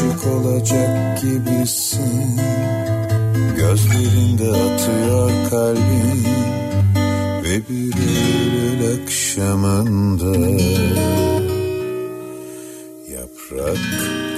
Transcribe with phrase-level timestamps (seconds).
[0.00, 2.40] aşık olacak gibisin.
[3.56, 6.24] Gözlerinde atıyor kalbin
[7.44, 10.32] Ve bir Eylül akşamında
[13.12, 13.78] Yaprak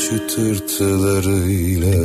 [0.00, 1.96] çıtırtılarıyla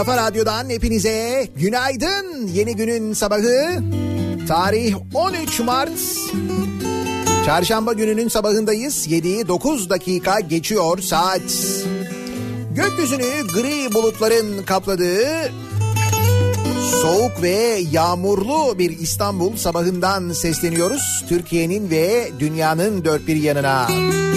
[0.00, 2.46] Kafa Radyo'dan hepinize günaydın.
[2.46, 3.82] Yeni günün sabahı.
[4.48, 5.90] Tarih 13 Mart.
[7.46, 9.08] Çarşamba gününün sabahındayız.
[9.08, 11.42] 7'yi 9 dakika geçiyor saat.
[12.74, 15.52] Gökyüzünü gri bulutların kapladığı
[17.02, 21.24] soğuk ve yağmurlu bir İstanbul sabahından sesleniyoruz.
[21.28, 23.86] Türkiye'nin ve dünyanın dört bir yanına.
[23.86, 24.29] Tam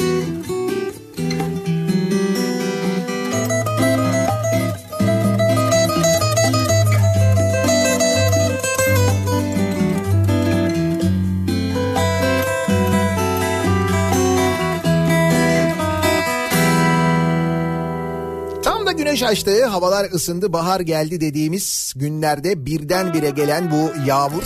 [19.34, 24.44] açtı, havalar ısındı, bahar geldi dediğimiz günlerde birdenbire gelen bu yağmur,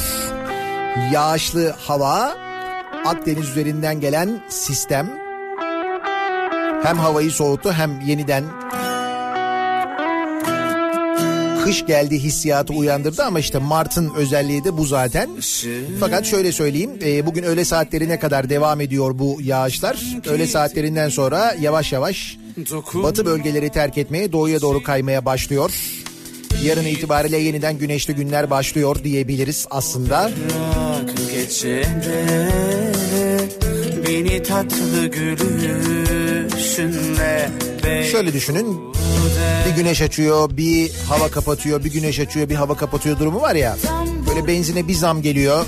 [1.13, 2.37] yağışlı hava,
[3.05, 5.09] Akdeniz üzerinden gelen sistem
[6.83, 8.43] hem havayı soğuttu hem yeniden
[11.63, 15.29] kış geldi hissiyatı uyandırdı ama işte Mart'ın özelliği de bu zaten.
[15.99, 20.03] Fakat şöyle söyleyeyim e, bugün öğle saatlerine kadar devam ediyor bu yağışlar.
[20.29, 22.37] Öğle saatlerinden sonra yavaş yavaş
[22.93, 25.71] batı bölgeleri terk etmeye doğuya doğru kaymaya başlıyor.
[26.63, 30.31] Yarın itibariyle yeniden güneşli günler başlıyor diyebiliriz aslında.
[34.07, 36.47] Beni tatlı gülüşünle
[38.11, 38.79] Şöyle düşünün
[39.69, 43.77] bir güneş açıyor bir hava kapatıyor bir güneş açıyor bir hava kapatıyor durumu var ya.
[44.29, 45.65] Böyle benzine bir zam geliyor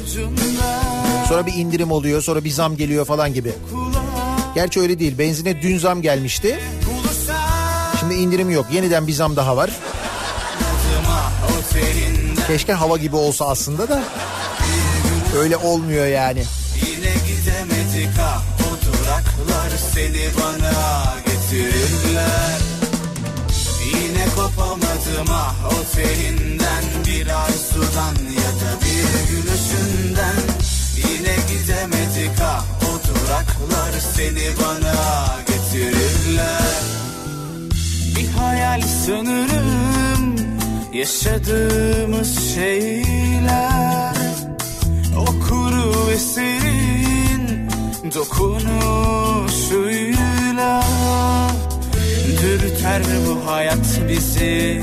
[1.29, 3.51] sonra bir indirim oluyor sonra bir zam geliyor falan gibi.
[4.55, 6.59] Gerçi öyle değil benzine dün zam gelmişti.
[8.09, 9.69] Şimdi indirim yok yeniden bir zam daha var.
[12.47, 14.03] Keşke hava gibi olsa aslında da
[15.37, 16.43] öyle olmuyor yani.
[16.75, 22.59] Yine gidemedik ah o duraklar seni bana getirirler.
[23.85, 30.41] Yine kopamadım ah o telinden bir ay sudan ya da bir gülüşünden.
[30.97, 34.95] Yine gidemedik ah o duraklar seni bana
[35.47, 37.08] getirirler.
[38.19, 40.35] Bir hayal sanırım.
[40.93, 44.15] Yaşadığımız şeyler
[45.17, 47.69] O kuru eserin
[48.15, 50.83] dokunuşuyla.
[52.41, 54.81] Dürter bu hayat bizi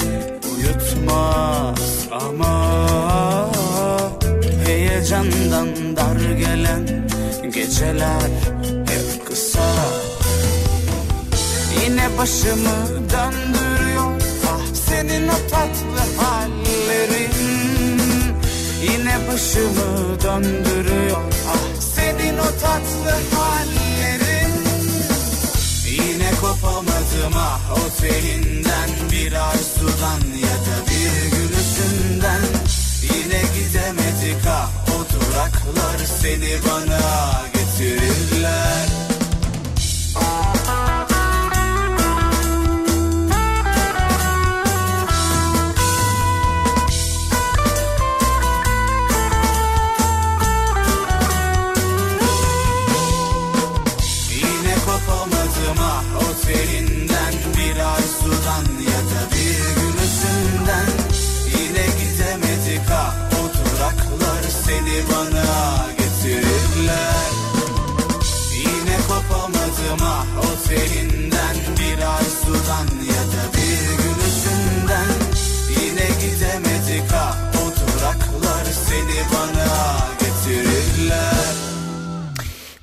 [0.56, 2.77] uyutmaz ama
[4.67, 7.09] Heyecandan dar gelen
[7.55, 8.31] geceler
[8.87, 9.75] hep kısa
[11.84, 14.20] Yine başımı döndürüyor.
[14.46, 17.32] Ah senin o tatlı hallerin.
[18.82, 21.23] Yine başımı döndürüyor.
[21.49, 24.52] Ah senin o tatlı hallerin.
[25.90, 32.43] Yine kopamadım ah o telinden bir arzudan ya da bir gülüşünden.
[33.02, 39.06] Yine gidemedik ah o duraklar seni bana getirirler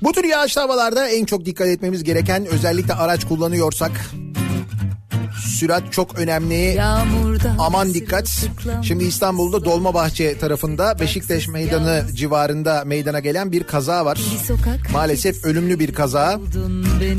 [0.04, 3.90] Bu tür yağışlı havalarda en çok dikkat etmemiz gereken özellikle araç kullanıyorsak
[5.44, 6.54] sürat çok önemli.
[6.54, 8.46] Yağmurda Aman dikkat.
[8.82, 14.20] Şimdi İstanbul'da Dolmabahçe tarafında Beşiktaş Meydanı civarında meydana gelen bir kaza var.
[14.92, 16.40] Maalesef ölümlü bir kaza.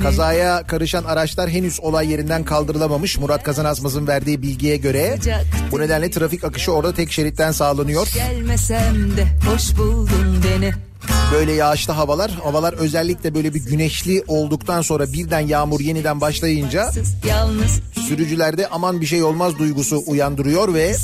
[0.03, 3.17] Kazaya karışan araçlar henüz olay yerinden kaldırılamamış.
[3.17, 5.17] Murat Kazanazmaz'ın verdiği bilgiye göre
[5.71, 8.07] bu nedenle trafik akışı orada tek şeritten sağlanıyor.
[8.13, 10.94] Gelmesem de hoş buldun beni.
[11.33, 16.91] Böyle yağışlı havalar, havalar özellikle böyle bir güneşli olduktan sonra birden yağmur yeniden başlayınca
[18.07, 20.95] sürücülerde aman bir şey olmaz duygusu uyandırıyor ve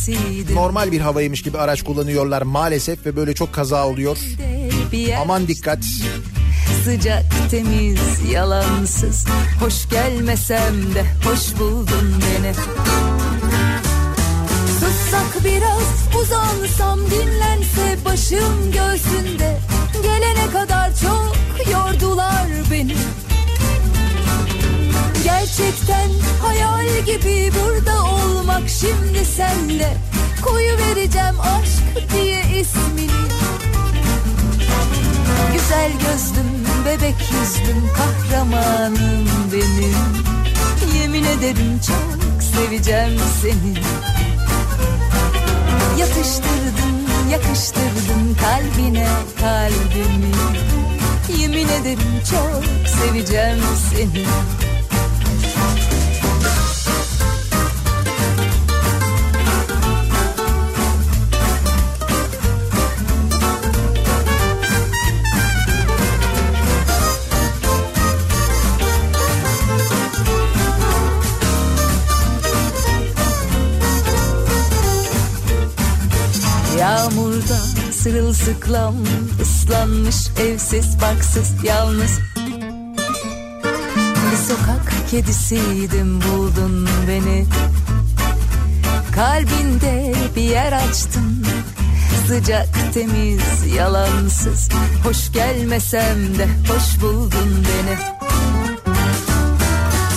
[0.53, 4.17] normal bir havaymış gibi araç kullanıyorlar maalesef ve böyle çok kaza oluyor.
[5.21, 5.79] Aman dikkat.
[6.85, 7.99] Sıcak, temiz,
[8.31, 9.25] yalansız
[9.59, 12.53] Hoş gelmesem de hoş buldun beni
[14.79, 19.60] Sussak biraz uzansam dinlense başım göğsünde
[20.03, 21.35] Gelene kadar çok
[21.71, 22.95] yordular beni.
[25.23, 26.09] Gerçekten
[26.41, 29.97] hayal gibi burada olmak şimdi senle
[30.41, 33.11] Koyu vereceğim aşk diye ismini.
[35.53, 39.95] Güzel gözlüm, bebek yüzlüm, kahramanım benim.
[41.01, 43.75] Yemin ederim çok seveceğim seni.
[45.99, 49.07] Yatıştırdım yakıştırdım kalbine
[49.39, 50.31] kalbimi.
[51.41, 51.99] Yemin ederim
[52.31, 53.59] çok seveceğim
[53.89, 54.25] seni
[78.33, 78.95] sırılsıklam
[79.41, 82.19] ıslanmış evsiz barksız yalnız.
[84.31, 87.45] Bir sokak kedisiydim buldun beni.
[89.15, 91.45] Kalbinde bir yer açtın
[92.27, 94.69] Sıcak temiz yalansız.
[95.03, 97.97] Hoş gelmesem de hoş buldun beni.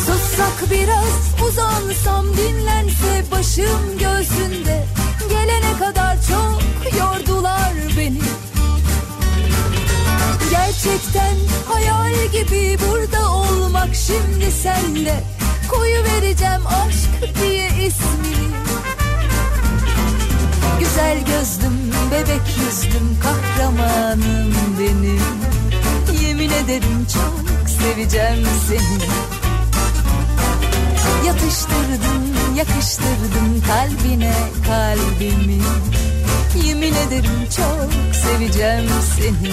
[0.07, 4.85] Sussak biraz uzansam dinlense başım göğsünde.
[5.31, 6.65] Gelene kadar çok
[6.99, 7.14] yordular
[7.97, 8.21] beni.
[10.51, 11.37] Gerçekten
[11.69, 15.25] hayal gibi burada olmak şimdi sende
[15.69, 18.45] Koyu vereceğim aşk diye ismini
[20.79, 25.21] Güzel gözlüm, bebek yüzlüm, kahramanım benim.
[26.23, 29.09] Yemin ederim çok seveceğim seni.
[31.27, 34.35] Yatıştırdım, yakıştırdım kalbine
[34.67, 35.63] kalbimi
[36.63, 38.85] Yemin ederim çok seveceğim
[39.17, 39.53] seni.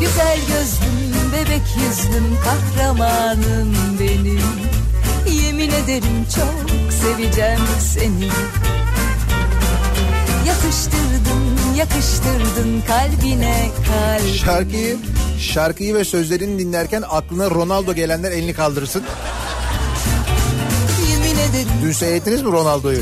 [0.00, 4.40] Güzel gözlüm, bebek yüzlüm, kahramanım benim.
[5.44, 8.28] Yemin ederim çok seveceğim seni.
[10.46, 14.96] Yatıştırdın, yakıştırdın kalbine kalbimi Şarkıyı,
[15.40, 19.02] şarkıyı ve sözlerini dinlerken aklına Ronaldo gelenler elini kaldırsın.
[21.10, 22.98] Yemin ederim Dün seyrettiniz mi Ronaldo'yu?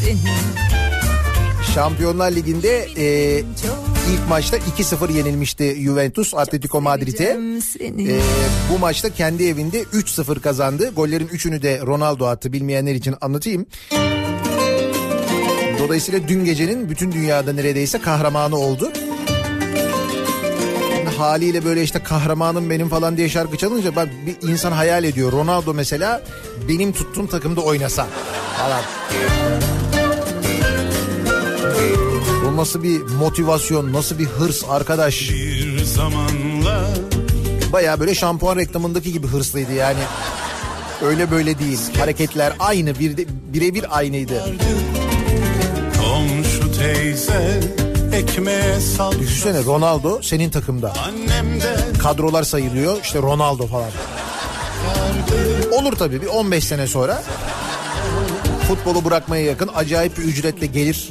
[0.00, 0.67] seni
[1.74, 3.38] Şampiyonlar Ligi'nde e,
[4.12, 7.38] ilk maçta 2-0 yenilmişti Juventus Atletico Madrid'e.
[7.80, 8.20] E,
[8.72, 10.90] bu maçta kendi evinde 3-0 kazandı.
[10.96, 12.52] Gollerin 3'ünü de Ronaldo attı.
[12.52, 13.66] Bilmeyenler için anlatayım.
[15.78, 18.92] Dolayısıyla dün gecenin bütün dünyada neredeyse kahramanı oldu.
[21.18, 25.32] Haliyle böyle işte kahramanım benim falan diye şarkı çalınca bak bir insan hayal ediyor.
[25.32, 26.22] Ronaldo mesela
[26.68, 28.06] benim tuttuğum takımda oynasa
[28.56, 28.82] falan.
[32.52, 35.30] Bu nasıl bir motivasyon, nasıl bir hırs arkadaş.
[35.30, 36.88] Bir zamanlar
[37.72, 39.98] Baya böyle şampuan reklamındaki gibi hırslıydı yani.
[41.02, 41.78] Öyle böyle değil.
[41.98, 44.42] Hareketler aynı, bir birebir aynıydı.
[45.98, 47.60] komşu teyze
[48.12, 49.12] ekmeğe sal.
[49.18, 50.94] Düşünsene Ronaldo senin takımda.
[52.02, 53.90] Kadrolar sayılıyor işte Ronaldo falan.
[55.72, 57.22] Olur tabii bir 15 sene sonra
[58.68, 61.08] futbolu bırakmaya yakın acayip bir ücretle gelir.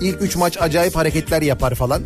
[0.00, 2.02] İlk 3 maç acayip hareketler yapar falan.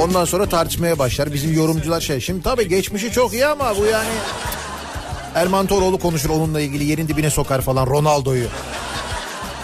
[0.00, 1.32] Ondan sonra tartışmaya başlar.
[1.32, 2.20] Bizim yorumcular şey.
[2.20, 4.08] Şimdi tabii geçmişi çok iyi ama bu yani...
[5.34, 8.46] Erman Toroğlu konuşur onunla ilgili yerin dibine sokar falan Ronaldo'yu.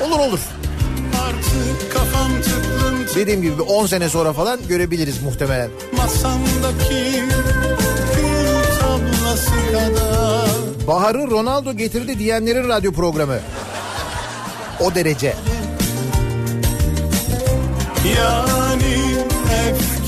[0.00, 0.40] Olur olur.
[1.22, 5.70] Artık kafam tıklım tıklım Dediğim gibi bir 10 sene sonra falan görebiliriz muhtemelen.
[5.96, 7.24] masamdaki.
[10.86, 13.38] Bahar'ı Ronaldo getirdi diyenlerin radyo programı.
[14.80, 15.34] O derece.
[18.04, 19.99] Yani efkar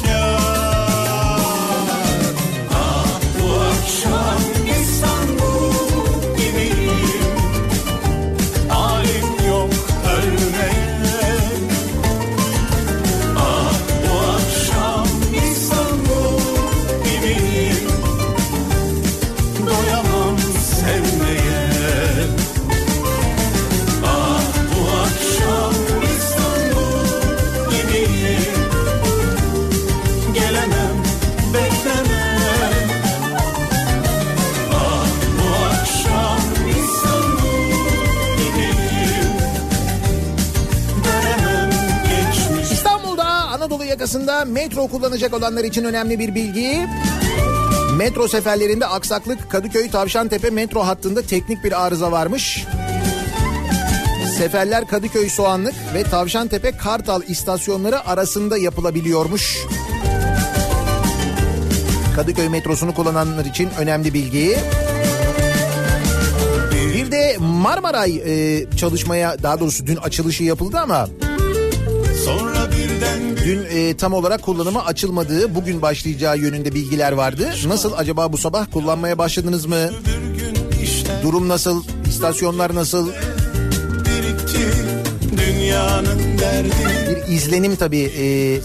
[44.45, 46.87] metro kullanacak olanlar için önemli bir bilgi.
[47.97, 52.65] Metro seferlerinde aksaklık Kadıköy Tavşantepe metro hattında teknik bir arıza varmış.
[54.39, 59.59] Seferler Kadıköy Soğanlık ve Tavşantepe Kartal istasyonları arasında yapılabiliyormuş.
[62.17, 64.57] Kadıköy metrosunu kullananlar için önemli bilgi.
[66.95, 71.09] Bir de Marmaray e, çalışmaya daha doğrusu dün açılışı yapıldı ama
[73.44, 77.50] Dün e, tam olarak kullanıma açılmadığı, bugün başlayacağı yönünde bilgiler vardı.
[77.66, 79.90] Nasıl acaba bu sabah kullanmaya başladınız mı?
[81.23, 81.85] Durum nasıl?
[82.09, 83.11] İstasyonlar nasıl?
[87.11, 88.61] Bir izlenim tabii e,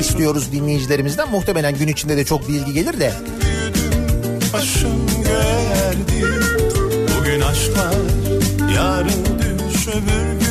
[0.00, 1.30] istiyoruz dinleyicilerimizden.
[1.30, 3.12] Muhtemelen gün içinde de çok bilgi gelir de.
[4.52, 6.26] Başım göğerdi
[7.18, 7.94] Bugün aşklar
[8.76, 9.24] Yarın
[9.72, 10.41] düş öbür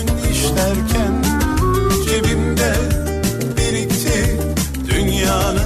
[0.42, 1.24] işlerken
[2.06, 2.74] Cebimde
[3.58, 4.40] birikti
[4.90, 5.61] Dünyanın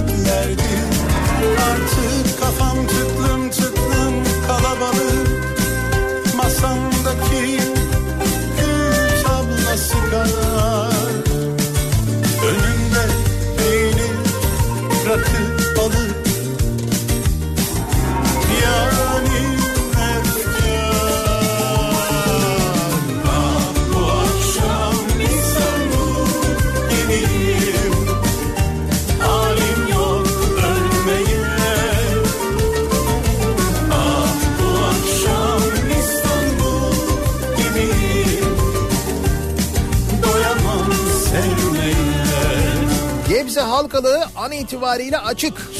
[44.66, 45.70] itibariyle açık.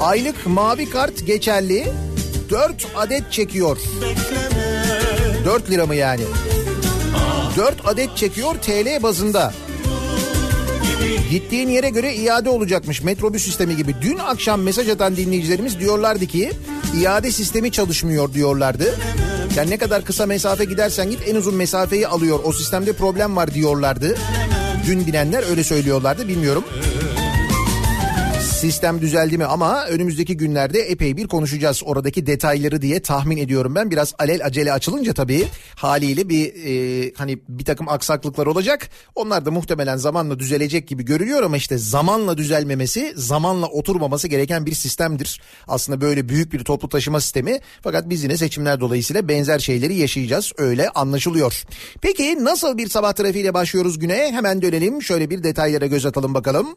[0.00, 1.92] Aylık mavi kart geçerli.
[2.50, 3.78] 4 adet çekiyor.
[5.44, 6.22] 4 lira mı yani?
[7.56, 9.52] 4 adet çekiyor TL bazında.
[11.30, 13.94] Gittiğin yere göre iade olacakmış metrobüs sistemi gibi.
[14.02, 16.52] Dün akşam mesaj atan dinleyicilerimiz diyorlardı ki
[17.00, 18.94] iade sistemi çalışmıyor diyorlardı.
[19.56, 22.40] Yani ne kadar kısa mesafe gidersen git en uzun mesafeyi alıyor.
[22.44, 24.16] O sistemde problem var diyorlardı.
[24.88, 26.64] Dün bilenler öyle söylüyorlardı bilmiyorum
[28.58, 33.90] sistem düzeldi mi ama önümüzdeki günlerde epey bir konuşacağız oradaki detayları diye tahmin ediyorum ben.
[33.90, 38.88] Biraz alel acele açılınca tabii haliyle bir e, hani bir takım aksaklıklar olacak.
[39.14, 44.74] Onlar da muhtemelen zamanla düzelecek gibi görülüyor ama işte zamanla düzelmemesi, zamanla oturmaması gereken bir
[44.74, 45.40] sistemdir.
[45.68, 50.52] Aslında böyle büyük bir toplu taşıma sistemi fakat biz yine seçimler dolayısıyla benzer şeyleri yaşayacağız
[50.58, 51.64] öyle anlaşılıyor.
[52.02, 54.32] Peki nasıl bir sabah trafiğiyle başlıyoruz güne?
[54.32, 56.76] Hemen dönelim şöyle bir detaylara göz atalım bakalım.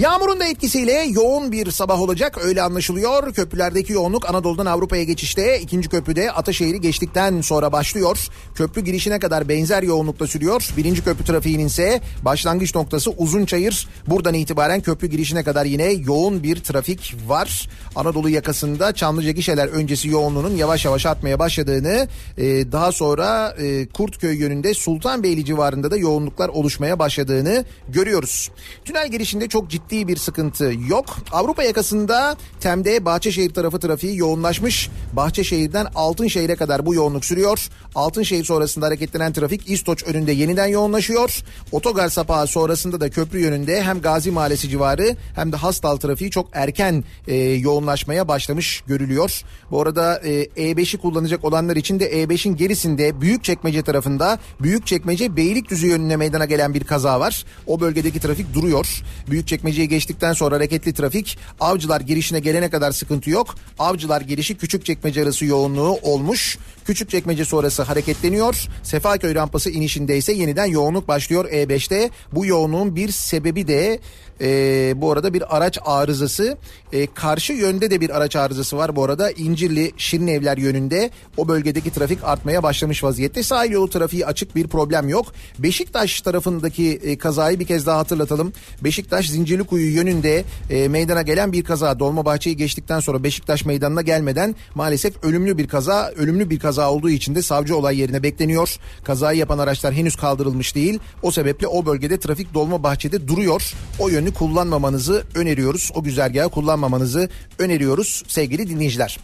[0.00, 3.34] Yağmurun da etkisiyle yoğun bir sabah olacak öyle anlaşılıyor.
[3.34, 8.28] Köprülerdeki yoğunluk Anadolu'dan Avrupa'ya geçişte ikinci köprüde Ataşehir'i geçtikten sonra başlıyor.
[8.54, 10.68] Köprü girişine kadar benzer yoğunlukta sürüyor.
[10.76, 13.88] Birinci köprü trafiğinin ise başlangıç noktası Uzunçayır.
[14.06, 17.68] Buradan itibaren köprü girişine kadar yine yoğun bir trafik var.
[17.96, 22.08] Anadolu yakasında Çamlıca gişeler öncesi yoğunluğunun yavaş yavaş artmaya başladığını
[22.38, 28.50] e, daha sonra e, Kurtköy yönünde Sultanbeyli civarında da yoğunluklar oluşmaya başladığını görüyoruz.
[28.84, 31.06] Tünel girişinde çok ciddi ciddi bir sıkıntı yok.
[31.32, 34.90] Avrupa yakasında Tem'de Bahçeşehir tarafı trafiği yoğunlaşmış.
[35.12, 37.68] Bahçeşehir'den Altınşehir'e kadar bu yoğunluk sürüyor.
[37.94, 41.42] Altınşehir sonrasında hareketlenen trafik İstoç önünde yeniden yoğunlaşıyor.
[41.72, 46.48] Otogar sapağı sonrasında da köprü yönünde hem Gazi Mahallesi civarı hem de Hastal trafiği çok
[46.52, 49.42] erken e, yoğunlaşmaya başlamış görülüyor.
[49.70, 56.16] Bu arada e, E5'i kullanacak olanlar için de E5'in gerisinde Büyükçekmece tarafında Büyükçekmece Beylikdüzü yönüne
[56.16, 57.44] meydana gelen bir kaza var.
[57.66, 59.02] O bölgedeki trafik duruyor.
[59.30, 63.54] Büyükçekmece Çekmece'yi geçtikten sonra hareketli trafik Avcılar girişine gelene kadar sıkıntı yok.
[63.78, 66.58] Avcılar girişi küçük çekmece arası yoğunluğu olmuş.
[66.84, 68.66] Küçük çekmece sonrası hareketleniyor.
[68.82, 72.10] Sefaköy rampası inişinde ise yeniden yoğunluk başlıyor E5'te.
[72.32, 74.00] Bu yoğunluğun bir sebebi de
[74.40, 76.58] e, bu arada bir araç arızası.
[76.92, 79.30] E, karşı yönde de bir araç arızası var bu arada.
[79.30, 83.42] İncirli Şirinevler yönünde o bölgedeki trafik artmaya başlamış vaziyette.
[83.42, 85.26] Sahil yolu trafiği açık bir problem yok.
[85.58, 88.52] Beşiktaş tarafındaki e, kazayı bir kez daha hatırlatalım.
[88.84, 89.30] Beşiktaş
[89.68, 91.98] Zincirlikuyu yönünde e, meydana gelen bir kaza.
[91.98, 96.12] Dolmabahçe'yi geçtikten sonra Beşiktaş meydanına gelmeden maalesef ölümlü bir kaza.
[96.16, 98.76] Ölümlü bir kaza olduğu için de savcı olay yerine bekleniyor.
[99.04, 100.98] Kazayı yapan araçlar henüz kaldırılmış değil.
[101.22, 103.72] O sebeple o bölgede trafik Dolmabahçe'de duruyor.
[103.98, 105.90] O yönü kullanmamanızı öneriyoruz.
[105.94, 107.28] O güzergahı kullanmamanızı
[107.58, 109.18] öneriyoruz sevgili dinleyiciler.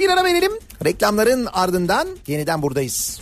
[0.00, 0.52] Bir ara verelim.
[0.84, 3.20] Reklamların ardından yeniden buradayız.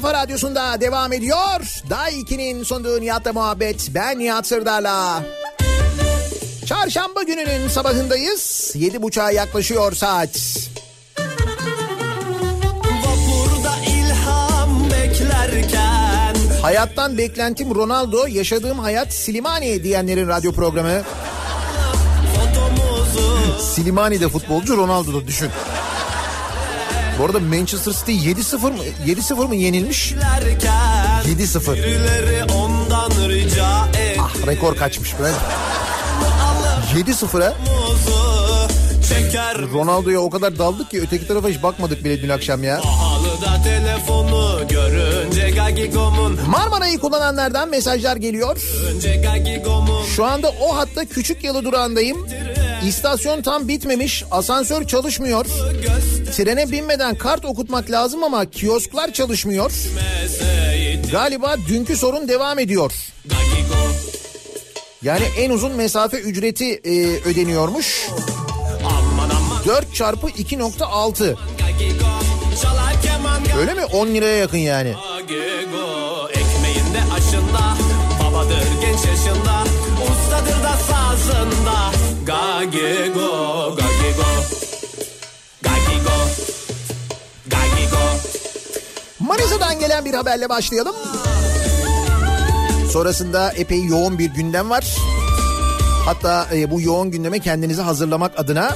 [0.00, 1.82] Kafa Radyosu'nda devam ediyor.
[1.90, 3.90] Daha 2'nin sonunda Nihat'la muhabbet.
[3.94, 5.22] Ben Nihat Sırdar'la.
[6.66, 8.72] Çarşamba gününün sabahındayız.
[8.74, 10.30] Yedi buçuğa yaklaşıyor saat.
[12.88, 21.02] Vapurda ilham beklerken Hayattan beklentim Ronaldo, yaşadığım hayat Silimani diyenlerin radyo programı.
[23.60, 25.50] Silimani'de futbolcu Ronaldo'da düşün.
[27.18, 30.12] Bu arada Manchester City 7-0 mı 7-0 mı yenilmiş?
[31.26, 31.76] 7-0.
[34.20, 35.34] Ah rekor kaçmış ben.
[37.00, 37.54] 7-0'a
[39.72, 42.80] Ronaldo'ya o kadar daldık ki öteki tarafa hiç bakmadık bile dün akşam ya.
[46.48, 48.60] Marmara'yı kullananlardan mesajlar geliyor.
[50.16, 52.26] Şu anda o hatta küçük yalı durağındayım.
[52.86, 55.46] İstasyon tam bitmemiş, asansör çalışmıyor.
[56.36, 59.72] Trene binmeden kart okutmak lazım ama kiosklar çalışmıyor.
[61.12, 62.92] Galiba dünkü sorun devam ediyor.
[65.02, 68.08] Yani en uzun mesafe ücreti e, ödeniyormuş.
[69.66, 71.34] 4 çarpı 2.6.
[73.58, 73.84] Öyle mi?
[73.84, 74.94] 10 liraya yakın yani.
[75.22, 75.97] Ekmeğinde
[82.58, 84.30] Gagigo, gagigo,
[85.62, 86.16] gagigo,
[87.46, 88.02] gagigo.
[89.20, 90.96] Manisa'dan gelen bir haberle başlayalım.
[92.92, 94.96] Sonrasında epey yoğun bir gündem var.
[96.04, 98.74] Hatta e, bu yoğun gündeme kendinizi hazırlamak adına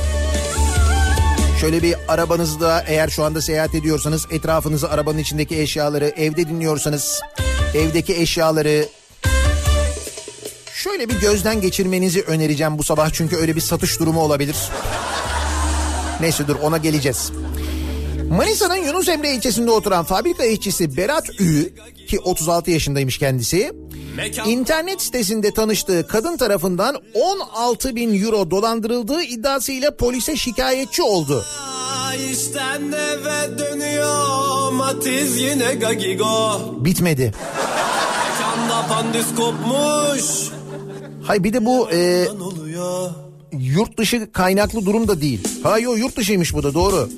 [1.61, 7.21] Şöyle bir arabanızda eğer şu anda seyahat ediyorsanız etrafınızı arabanın içindeki eşyaları evde dinliyorsanız
[7.75, 8.89] evdeki eşyaları
[10.83, 14.57] şöyle bir gözden geçirmenizi önereceğim bu sabah çünkü öyle bir satış durumu olabilir.
[16.21, 17.33] Neyse dur ona geleceğiz.
[18.31, 21.75] Manisa'nın Yunus Emre ilçesinde oturan fabrika işçisi Berat Ü
[22.09, 23.73] ki 36 yaşındaymış kendisi.
[24.47, 31.45] İnternet sitesinde tanıştığı kadın tarafından 16 bin euro dolandırıldığı iddiasıyla polise şikayetçi oldu.
[32.33, 36.61] İşten eve dönüyor Matiz yine gagigo.
[36.85, 37.35] Bitmedi.
[39.37, 40.53] Kopmuş.
[41.33, 42.29] Hay bir de bu e,
[43.53, 45.49] yurt dışı kaynaklı durum da değil.
[45.63, 47.09] Ha yo yurt dışıymış bu da doğru.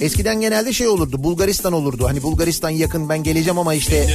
[0.00, 2.08] Eskiden genelde şey olurdu Bulgaristan olurdu.
[2.08, 4.08] Hani Bulgaristan yakın ben geleceğim ama işte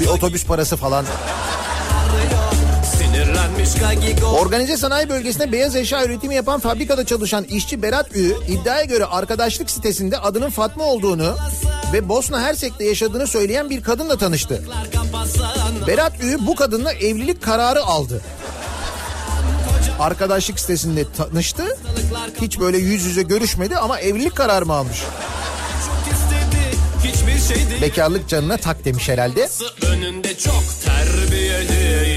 [0.00, 1.04] bir otobüs parası falan.
[4.40, 9.70] Organize sanayi bölgesinde beyaz eşya üretimi yapan fabrikada çalışan işçi Berat Ü iddiaya göre arkadaşlık
[9.70, 11.34] sitesinde adının Fatma olduğunu
[11.92, 14.62] ve Bosna Hersek'te yaşadığını söyleyen bir kadınla tanıştı.
[15.86, 18.22] Berat Ü bu kadınla evlilik kararı aldı
[20.00, 21.78] arkadaşlık sitesinde tanıştı.
[22.40, 25.02] Hiç böyle yüz yüze görüşmedi ama evlilik kararı mı almış?
[27.82, 29.48] Bekarlık canına tak demiş herhalde.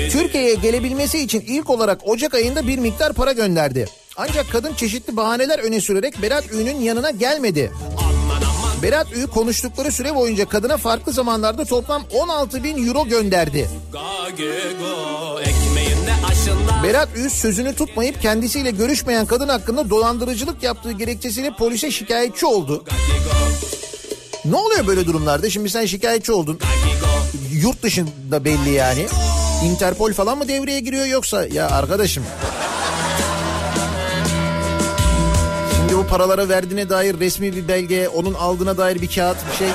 [0.09, 3.85] Türkiye'ye gelebilmesi için ilk olarak Ocak ayında bir miktar para gönderdi.
[4.17, 7.71] Ancak kadın çeşitli bahaneler öne sürerek Berat Ü'nün yanına gelmedi.
[8.83, 13.69] Berat Ü konuştukları süre boyunca kadına farklı zamanlarda toplam 16 bin euro gönderdi.
[16.83, 22.83] Berat Ü sözünü tutmayıp kendisiyle görüşmeyen kadın hakkında dolandırıcılık yaptığı gerekçesiyle polise şikayetçi oldu.
[24.45, 25.49] Ne oluyor böyle durumlarda?
[25.49, 26.59] Şimdi sen şikayetçi oldun.
[27.51, 29.05] Yurt dışında belli yani.
[29.63, 32.23] Interpol falan mı devreye giriyor yoksa ya arkadaşım
[35.99, 39.67] Bu paralara verdiğine dair resmi bir belge, onun aldığına dair bir kağıt bir şey.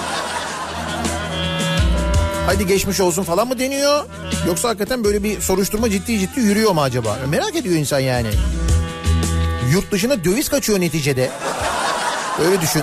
[2.46, 4.04] Hadi geçmiş olsun falan mı deniyor?
[4.46, 7.18] Yoksa hakikaten böyle bir soruşturma ciddi ciddi yürüyor mu acaba?
[7.28, 8.28] Merak ediyor insan yani.
[9.72, 11.30] Yurt dışına döviz kaçıyor neticede.
[12.46, 12.82] Öyle düşün.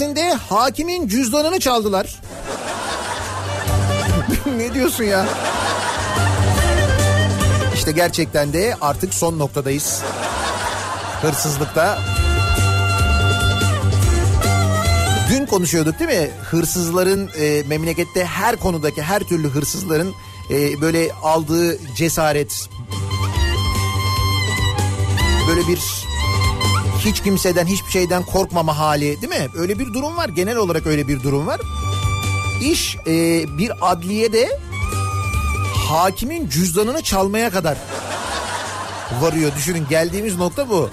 [0.00, 2.20] Adliyesi'nde hakimin cüzdanını çaldılar.
[4.56, 5.26] ne diyorsun ya?
[7.74, 10.02] İşte gerçekten de artık son noktadayız.
[11.22, 11.98] Hırsızlıkta.
[15.30, 16.30] Dün konuşuyorduk değil mi?
[16.50, 20.14] Hırsızların e, memlekette her konudaki her türlü hırsızların
[20.50, 22.68] e, böyle aldığı cesaret
[25.48, 26.09] böyle bir
[27.00, 29.48] hiç kimseden hiçbir şeyden korkmama hali değil mi?
[29.56, 31.60] Öyle bir durum var genel olarak öyle bir durum var.
[32.62, 34.58] İş e, bir adliyede
[35.88, 37.78] hakimin cüzdanını çalmaya kadar
[39.20, 39.52] varıyor.
[39.56, 40.90] Düşünün geldiğimiz nokta bu.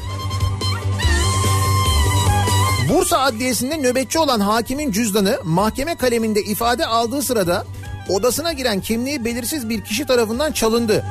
[2.90, 7.66] Bursa Adliyesi'nde nöbetçi olan hakimin cüzdanı mahkeme kaleminde ifade aldığı sırada
[8.10, 11.06] odasına giren kimliği belirsiz bir kişi tarafından çalındı.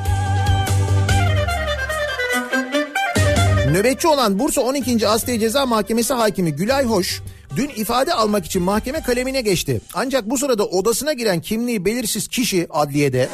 [3.76, 5.08] Nöbetçi olan Bursa 12.
[5.08, 7.22] Asliye Ceza Mahkemesi hakimi Gülay Hoş
[7.56, 9.80] dün ifade almak için mahkeme kalemine geçti.
[9.94, 13.28] Ancak bu sırada odasına giren kimliği belirsiz kişi adliyede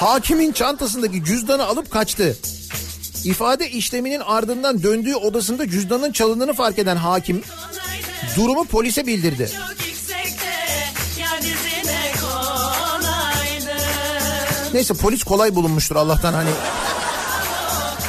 [0.00, 2.36] hakimin çantasındaki cüzdanı alıp kaçtı.
[3.24, 7.42] İfade işleminin ardından döndüğü odasında cüzdanın çalındığını fark eden hakim
[8.36, 9.50] durumu polise bildirdi.
[14.74, 16.50] Neyse polis kolay bulunmuştur Allah'tan hani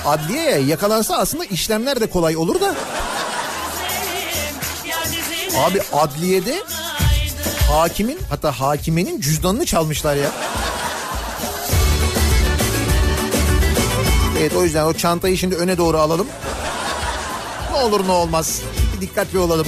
[0.05, 2.75] adliyeye yakalansa aslında işlemler de kolay olur da.
[5.57, 6.63] Abi adliyede
[7.71, 10.31] hakimin hatta hakimenin cüzdanını çalmışlar ya.
[14.39, 16.27] Evet o yüzden o çantayı şimdi öne doğru alalım.
[17.71, 18.61] Ne olur ne olmaz.
[19.01, 19.67] Dikkatli olalım.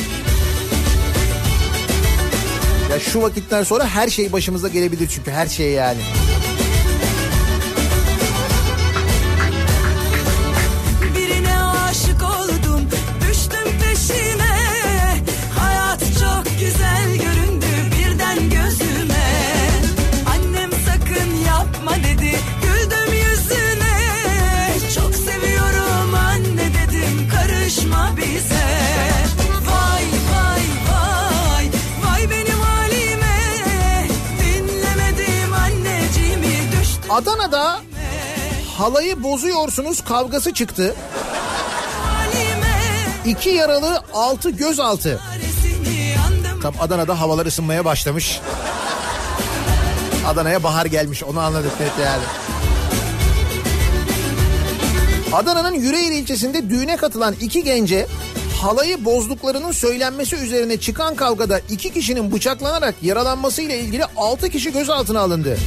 [2.92, 6.00] Ya şu vakitten sonra her şey başımıza gelebilir çünkü her şey yani.
[37.16, 37.80] Adana'da
[38.78, 40.96] halayı bozuyorsunuz kavgası çıktı.
[43.26, 45.20] İki yaralı altı gözaltı.
[46.62, 48.40] Tam Adana'da havalar ısınmaya başlamış.
[50.28, 52.24] Adana'ya bahar gelmiş onu anladık net yani.
[55.34, 58.08] Adana'nın Yüreğir ilçesinde düğüne katılan iki gence
[58.62, 65.20] halayı bozduklarının söylenmesi üzerine çıkan kavgada iki kişinin bıçaklanarak yaralanması ile ilgili altı kişi gözaltına
[65.20, 65.58] alındı.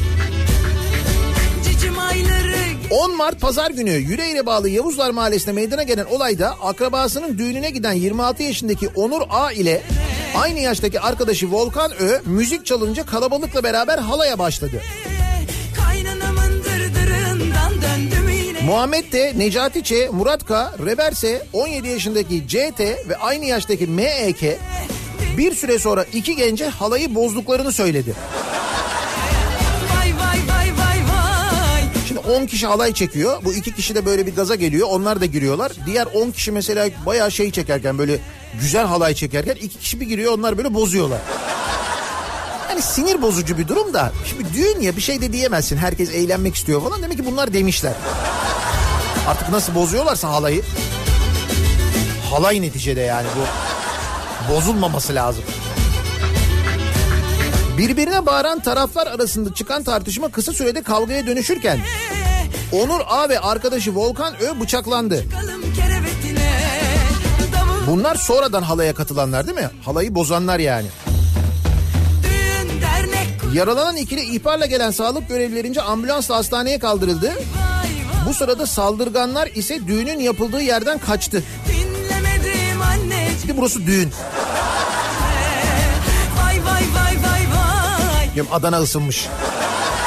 [2.90, 8.42] 10 Mart pazar günü Yüreğir'e bağlı Yavuzlar Mahallesi'nde meydana gelen olayda akrabasının düğününe giden 26
[8.42, 9.82] yaşındaki Onur A ile
[10.36, 14.82] aynı yaştaki arkadaşı Volkan Ö müzik çalınca kalabalıkla beraber halaya başladı.
[18.66, 24.58] Muhammed de Necati Ç, Murat K, Reberse, 17 yaşındaki CT ve aynı yaştaki MEK
[25.38, 28.14] bir süre sonra iki gence halayı bozduklarını söyledi.
[32.28, 33.44] 10 kişi halay çekiyor.
[33.44, 34.88] Bu iki kişi de böyle bir gaza geliyor.
[34.90, 35.72] Onlar da giriyorlar.
[35.86, 38.18] Diğer 10 kişi mesela bayağı şey çekerken böyle
[38.60, 41.20] güzel halay çekerken iki kişi bir giriyor onlar böyle bozuyorlar.
[42.70, 44.12] Yani sinir bozucu bir durum da.
[44.24, 45.76] Şimdi düğün ya bir şey de diyemezsin.
[45.76, 47.02] Herkes eğlenmek istiyor falan.
[47.02, 47.92] Demek ki bunlar demişler.
[49.28, 50.62] Artık nasıl bozuyorlarsa halayı.
[52.30, 54.54] Halay neticede yani bu.
[54.54, 55.44] Bozulmaması lazım.
[57.78, 61.78] Birbirine bağıran taraflar arasında çıkan tartışma kısa sürede kavgaya dönüşürken
[62.72, 65.24] Onur A ve arkadaşı Volkan Ö bıçaklandı.
[67.86, 69.70] Bunlar sonradan halaya katılanlar değil mi?
[69.84, 70.86] Halayı bozanlar yani.
[73.54, 77.32] Yaralanan ikili ihbarla gelen sağlık görevlilerince ambulansla hastaneye kaldırıldı.
[78.28, 81.42] Bu sırada saldırganlar ise düğünün yapıldığı yerden kaçtı.
[83.40, 84.12] Şimdi burası düğün.
[86.42, 88.46] Vay vay vay vay vay.
[88.52, 89.28] Adana ısınmış.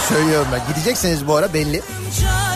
[0.09, 0.61] Söylüyorum ben.
[0.73, 1.73] Gidecekseniz bu ara belli.
[1.77, 2.50] de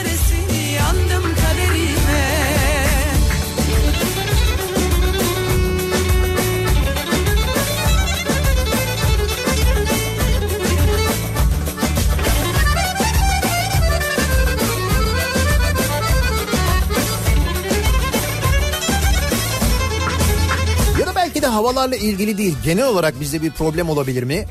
[21.55, 24.45] havalarla ilgili değil genel olarak bizde bir problem olabilir mi?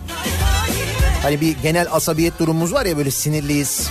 [1.23, 3.89] Hani bir genel asabiyet durumumuz var ya böyle sinirliyiz.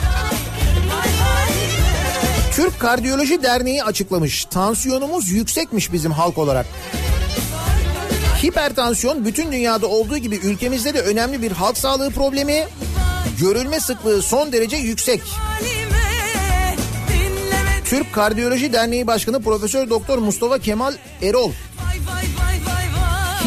[2.52, 4.46] Türk Kardiyoloji Derneği açıklamış.
[4.46, 6.66] Tansiyonumuz yüksekmiş bizim halk olarak.
[8.44, 12.68] Hipertansiyon bütün dünyada olduğu gibi ülkemizde de önemli bir halk sağlığı problemi.
[13.40, 15.22] Görülme sıklığı son derece yüksek.
[17.86, 21.52] Türk Kardiyoloji Derneği Başkanı Profesör Doktor Mustafa Kemal Erol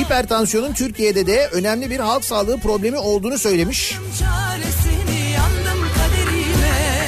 [0.07, 3.97] hipertansiyonun Türkiye'de de önemli bir halk sağlığı problemi olduğunu söylemiş.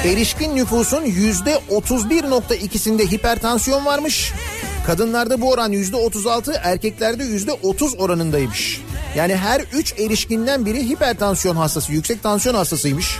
[0.05, 4.33] Erişkin nüfusun yüzde 31.2'sinde hipertansiyon varmış.
[4.87, 8.81] Kadınlarda bu oran yüzde 36, erkeklerde yüzde 30 oranındaymış.
[9.15, 13.17] Yani her üç erişkinden biri hipertansiyon hastası, yüksek tansiyon hastasıymış.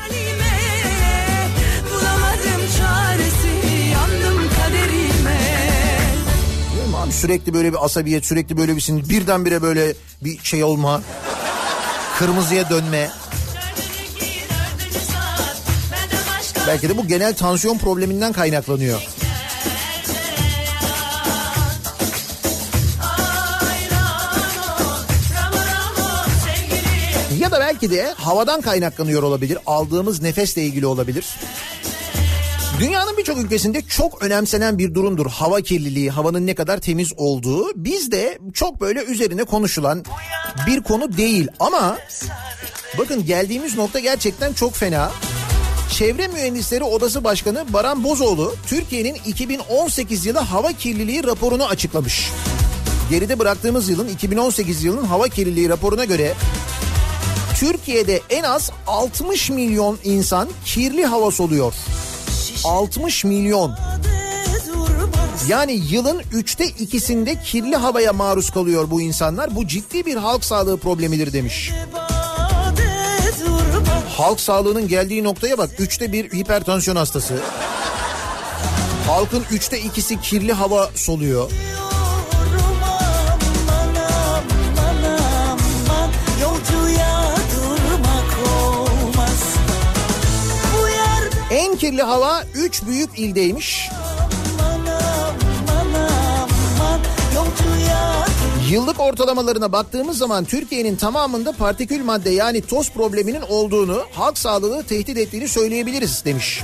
[7.20, 11.02] Sürekli böyle bir asabiyet, sürekli böyle bir sinir, birdenbire böyle bir şey olma,
[12.18, 13.10] kırmızıya dönme.
[16.68, 19.02] Belki de bu genel tansiyon probleminden kaynaklanıyor.
[27.40, 29.58] Ya da belki de havadan kaynaklanıyor olabilir.
[29.66, 31.26] Aldığımız nefesle ilgili olabilir.
[32.80, 37.68] Dünyanın birçok ülkesinde çok önemsenen bir durumdur hava kirliliği, havanın ne kadar temiz olduğu.
[37.76, 40.06] Bizde çok böyle üzerine konuşulan
[40.68, 41.98] bir konu değil ama
[42.98, 45.12] bakın geldiğimiz nokta gerçekten çok fena.
[45.92, 52.30] Çevre Mühendisleri Odası Başkanı Baran Bozoğlu Türkiye'nin 2018 yılı hava kirliliği raporunu açıklamış.
[53.10, 56.34] Geride bıraktığımız yılın 2018 yılının hava kirliliği raporuna göre
[57.60, 61.74] Türkiye'de en az 60 milyon insan kirli hava soluyor.
[62.64, 63.76] 60 milyon.
[65.48, 69.56] Yani yılın üçte ikisinde kirli havaya maruz kalıyor bu insanlar.
[69.56, 71.72] Bu ciddi bir halk sağlığı problemidir demiş.
[74.18, 75.70] Halk sağlığının geldiği noktaya bak.
[75.80, 77.40] Üçte bir hipertansiyon hastası.
[79.08, 81.52] Halkın üçte ikisi kirli hava soluyor.
[91.80, 93.90] Kirli hava 3 büyük ildeymiş.
[98.70, 105.18] Yıllık ortalamalarına baktığımız zaman Türkiye'nin tamamında partikül madde yani toz probleminin olduğunu, halk sağlığı tehdit
[105.18, 106.64] ettiğini söyleyebiliriz demiş.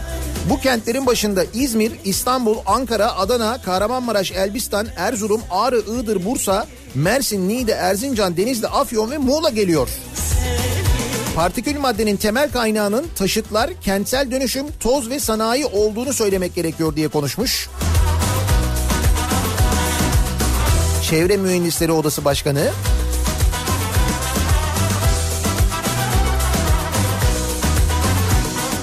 [0.49, 7.71] Bu kentlerin başında İzmir, İstanbul, Ankara, Adana, Kahramanmaraş, Elbistan, Erzurum, Ağrı, Iğdır, Bursa, Mersin, Niğde,
[7.71, 9.89] Erzincan, Denizli, Afyon ve Muğla geliyor.
[11.35, 17.69] Partikül maddenin temel kaynağının taşıtlar, kentsel dönüşüm, toz ve sanayi olduğunu söylemek gerekiyor diye konuşmuş.
[21.09, 22.71] Çevre Mühendisleri Odası Başkanı.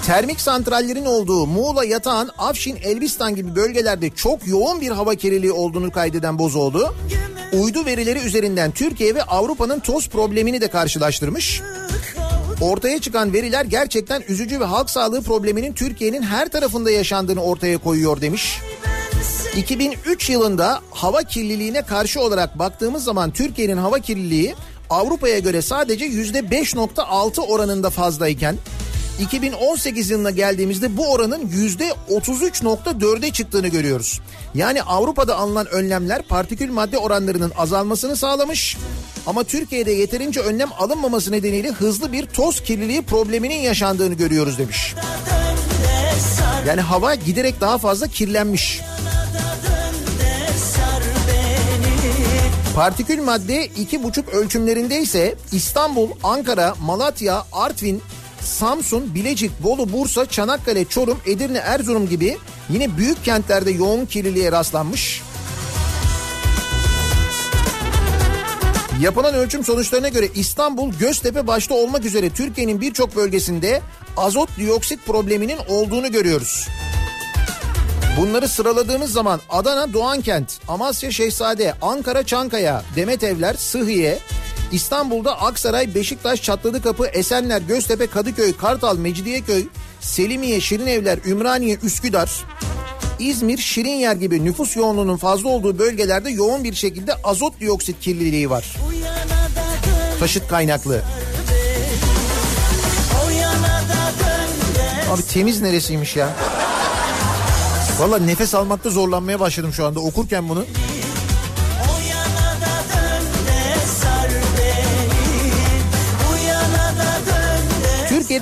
[0.06, 5.90] Termik santrallerin olduğu Muğla, Yatağan, Afşin, Elbistan gibi bölgelerde çok yoğun bir hava kirliliği olduğunu
[5.90, 6.94] kaydeden Bozoğlu,
[7.52, 11.62] uydu verileri üzerinden Türkiye ve Avrupa'nın toz problemini de karşılaştırmış.
[12.60, 18.20] Ortaya çıkan veriler gerçekten üzücü ve halk sağlığı probleminin Türkiye'nin her tarafında yaşandığını ortaya koyuyor
[18.20, 18.60] demiş.
[19.56, 24.54] 2003 yılında hava kirliliğine karşı olarak baktığımız zaman Türkiye'nin hava kirliliği
[24.90, 28.56] Avrupa'ya göre sadece %5.6 oranında fazlayken
[29.22, 34.20] 2018 yılına geldiğimizde bu oranın %33.4'e çıktığını görüyoruz.
[34.54, 38.76] Yani Avrupa'da alınan önlemler partikül madde oranlarının azalmasını sağlamış.
[39.26, 44.94] Ama Türkiye'de yeterince önlem alınmaması nedeniyle hızlı bir toz kirliliği probleminin yaşandığını görüyoruz demiş.
[46.66, 48.80] Yani hava giderek daha fazla kirlenmiş.
[52.74, 58.02] Partikül madde iki buçuk ölçümlerinde ise İstanbul, Ankara, Malatya, Artvin,
[58.44, 62.38] Samsun, Bilecik, Bolu, Bursa, Çanakkale, Çorum, Edirne, Erzurum gibi
[62.70, 65.22] yine büyük kentlerde yoğun kirliliğe rastlanmış.
[69.00, 73.82] Yapılan ölçüm sonuçlarına göre İstanbul, Göztepe başta olmak üzere Türkiye'nin birçok bölgesinde
[74.16, 76.68] azot dioksit probleminin olduğunu görüyoruz.
[78.20, 84.18] Bunları sıraladığımız zaman Adana Doğankent, Amasya Şehzade, Ankara Çankaya, Demetevler, Sıhhiye,
[84.72, 89.64] İstanbul'da Aksaray, Beşiktaş, Çatlıdıkapı, Esenler, Göztepe, Kadıköy, Kartal, Mecidiyeköy,
[90.00, 92.30] Selimiye, Şirinevler, Ümraniye, Üsküdar,
[93.18, 98.76] İzmir, Şirinyer gibi nüfus yoğunluğunun fazla olduğu bölgelerde yoğun bir şekilde azot dioksit kirliliği var.
[100.20, 101.02] Taşıt kaynaklı.
[105.10, 106.28] Abi temiz neresiymiş ya?
[107.98, 110.64] Valla nefes almakta zorlanmaya başladım şu anda okurken bunu.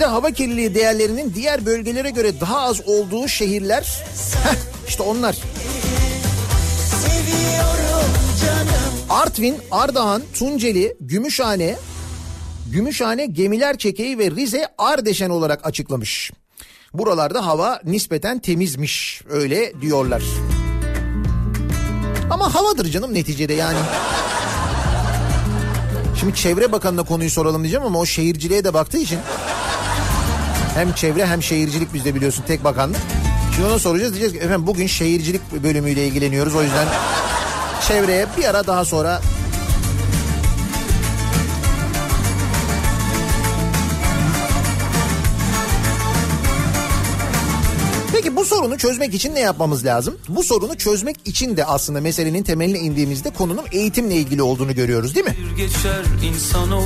[0.01, 4.05] Türkiye'de hava kirliliği değerlerinin diğer bölgelere göre daha az olduğu şehirler
[4.45, 4.57] heh,
[4.89, 5.37] işte onlar.
[9.11, 11.77] Artvin, Ardahan, Tunceli, Gümüşhane,
[12.73, 16.33] Gümüşhane, Gemiler Çekeği ve Rize Ardeşen olarak açıklamış.
[16.95, 20.23] Buralarda hava nispeten temizmiş öyle diyorlar.
[22.31, 23.79] Ama havadır canım neticede yani.
[26.21, 29.19] Şimdi Çevre Bakanı'na konuyu soralım diyeceğim ama o şehirciliğe de baktığı için
[30.75, 33.01] hem çevre hem şehircilik bizde biliyorsun tek bakanlık.
[33.55, 36.89] Şimdi ona soracağız diyeceğiz ki efendim bugün şehircilik bölümüyle ilgileniyoruz o yüzden
[37.89, 39.21] çevreye bir ara daha sonra
[48.61, 50.19] sorunu çözmek için ne yapmamız lazım?
[50.29, 55.27] Bu sorunu çözmek için de aslında meselenin temeline indiğimizde konunun eğitimle ilgili olduğunu görüyoruz değil
[55.27, 55.37] mi?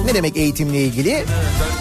[0.07, 1.25] Ne demek eğitimle ilgili?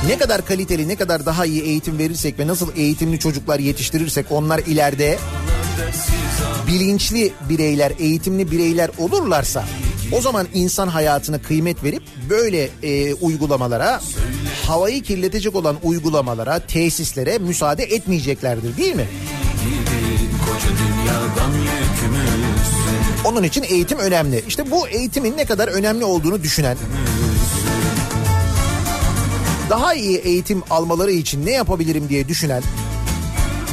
[0.07, 4.59] Ne kadar kaliteli, ne kadar daha iyi eğitim verirsek ve nasıl eğitimli çocuklar yetiştirirsek onlar
[4.59, 5.17] ileride
[6.67, 9.65] bilinçli bireyler, eğitimli bireyler olurlarsa
[10.11, 14.01] o zaman insan hayatına kıymet verip böyle e, uygulamalara,
[14.67, 19.07] havayı kirletecek olan uygulamalara, tesislere müsaade etmeyeceklerdir değil mi?
[23.25, 24.43] Onun için eğitim önemli.
[24.47, 26.77] İşte bu eğitimin ne kadar önemli olduğunu düşünen,
[29.69, 32.63] daha iyi eğitim almaları için ne yapabilirim diye düşünen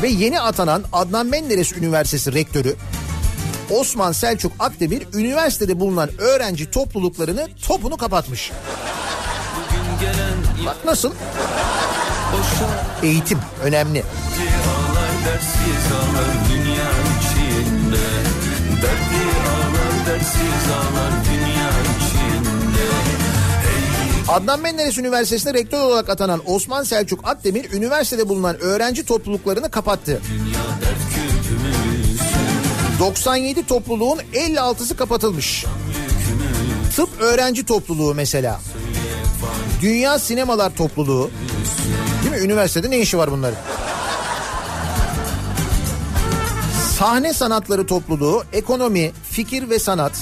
[0.03, 2.76] ve yeni atanan Adnan Menderes Üniversitesi rektörü
[3.70, 8.51] Osman Selçuk Akdemir üniversitede bulunan öğrenci topluluklarını topunu kapatmış.
[10.66, 11.12] Bak nasıl?
[13.03, 14.03] Eğitim önemli.
[15.27, 16.91] Dersiz ağlar dünya
[17.21, 18.07] içinde
[18.83, 22.87] Dertli ağlar dersiz ağlar dünya içinde
[24.29, 30.21] Adnan Menderes Üniversitesi'nde rektör olarak atanan Osman Selçuk Akdemir üniversitede bulunan öğrenci topluluklarını kapattı.
[32.99, 35.64] 97 topluluğun 56'sı kapatılmış.
[36.97, 38.61] Tıp öğrenci topluluğu mesela.
[39.83, 41.31] Dünya Sinemalar Topluluğu.
[42.23, 42.47] Değil mi?
[42.47, 43.59] Üniversitede ne işi var bunların?
[47.01, 50.12] Sahne sanatları topluluğu, ekonomi, fikir ve sanat,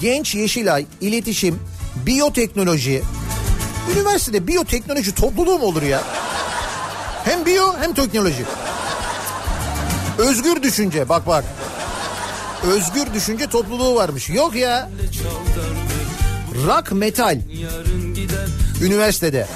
[0.00, 1.60] Genç Yeşilay, iletişim,
[2.06, 3.02] biyoteknoloji.
[3.92, 6.02] Üniversitede biyoteknoloji topluluğu mu olur ya?
[7.24, 8.44] Hem biyo hem teknoloji.
[10.18, 11.44] Özgür düşünce bak bak.
[12.66, 14.30] Özgür düşünce topluluğu varmış.
[14.30, 14.90] Yok ya.
[16.66, 17.40] Rock metal.
[18.82, 19.46] Üniversitede.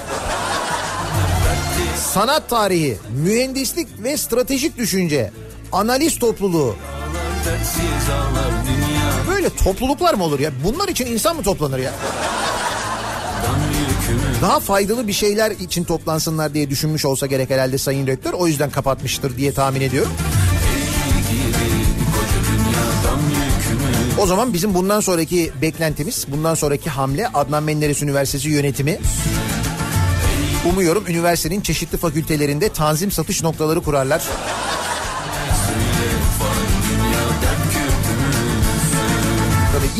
[1.96, 5.30] Sanat tarihi, mühendislik ve stratejik düşünce,
[5.72, 6.76] analiz topluluğu.
[9.28, 10.50] Böyle topluluklar mı olur ya?
[10.64, 11.92] Bunlar için insan mı toplanır ya?
[14.42, 18.32] Daha faydalı bir şeyler için toplansınlar diye düşünmüş olsa gerek herhalde Sayın Rektör.
[18.32, 20.12] O yüzden kapatmıştır diye tahmin ediyorum.
[24.18, 28.98] O zaman bizim bundan sonraki beklentimiz, bundan sonraki hamle Adnan Menderes Üniversitesi yönetimi
[30.68, 34.22] Umuyorum üniversitenin çeşitli fakültelerinde tanzim satış noktaları kurarlar.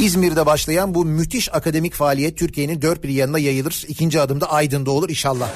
[0.00, 3.84] İzmir'de başlayan bu müthiş akademik faaliyet Türkiye'nin dört bir yanına yayılır.
[3.88, 5.48] İkinci adımda Aydın'da olur inşallah.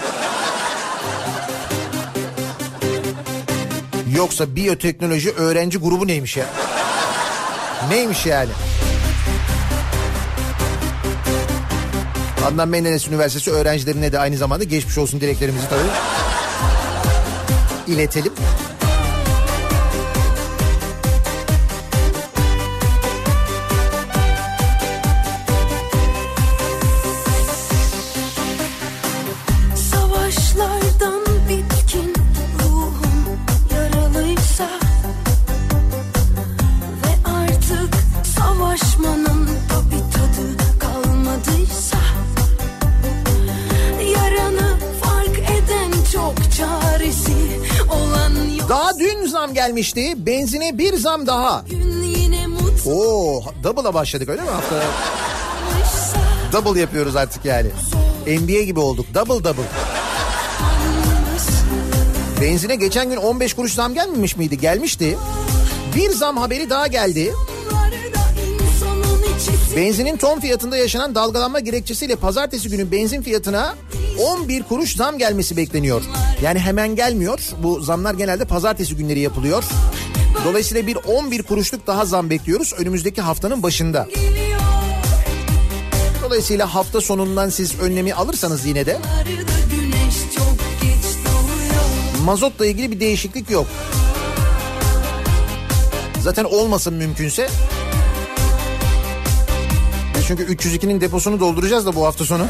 [4.16, 6.47] Yoksa biyoteknoloji öğrenci grubu neymiş ya?
[7.90, 8.51] Neymiş yani?
[12.47, 15.82] Adnan Menderes Üniversitesi öğrencilerine de aynı zamanda geçmiş olsun dileklerimizi tabii
[17.95, 18.32] iletelim.
[49.85, 50.26] Gelmişti.
[50.26, 51.64] Benzine bir zam daha.
[52.87, 54.82] Oo, double'a başladık öyle mi hafta?
[56.53, 57.68] Double yapıyoruz artık yani.
[58.26, 59.07] NBA gibi olduk.
[59.14, 59.62] Double double.
[62.41, 64.59] Benzine geçen gün 15 kuruş zam gelmemiş miydi?
[64.59, 65.18] Gelmişti.
[65.97, 67.32] Bir zam haberi daha geldi.
[69.76, 73.74] Benzinin ton fiyatında yaşanan dalgalanma gerekçesiyle pazartesi günü benzin fiyatına
[74.18, 76.02] 11 kuruş zam gelmesi bekleniyor.
[76.42, 77.40] Yani hemen gelmiyor.
[77.62, 79.64] Bu zamlar genelde pazartesi günleri yapılıyor.
[80.44, 84.08] Dolayısıyla bir 11 kuruşluk daha zam bekliyoruz önümüzdeki haftanın başında.
[86.24, 88.98] Dolayısıyla hafta sonundan siz önlemi alırsanız yine de
[92.24, 93.66] mazotla ilgili bir değişiklik yok.
[96.20, 97.48] Zaten olmasın mümkünse.
[100.26, 102.46] Çünkü 302'nin deposunu dolduracağız da bu hafta sonu.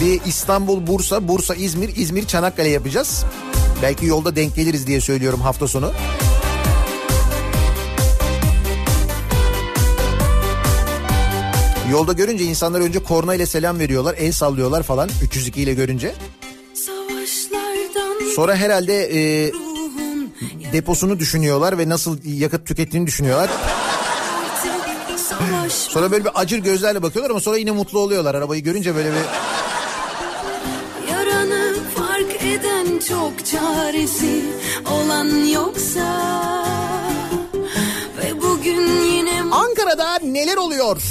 [0.00, 3.24] Bir İstanbul, Bursa, Bursa, İzmir, İzmir, Çanakkale yapacağız.
[3.82, 5.92] Belki yolda denk geliriz diye söylüyorum hafta sonu.
[11.90, 16.14] Yolda görünce insanlar önce korna ile selam veriyorlar, el sallıyorlar falan 302 ile görünce.
[18.36, 19.52] Sonra herhalde e,
[20.72, 23.50] deposunu düşünüyorlar ve nasıl yakıt tükettiğini düşünüyorlar.
[25.68, 29.53] Sonra böyle bir acır gözlerle bakıyorlar ama sonra yine mutlu oluyorlar arabayı görünce böyle bir...
[33.08, 34.42] çok çaresi
[34.90, 36.64] olan yoksa
[38.18, 41.02] ve bugün yine Ankara'da neler oluyor?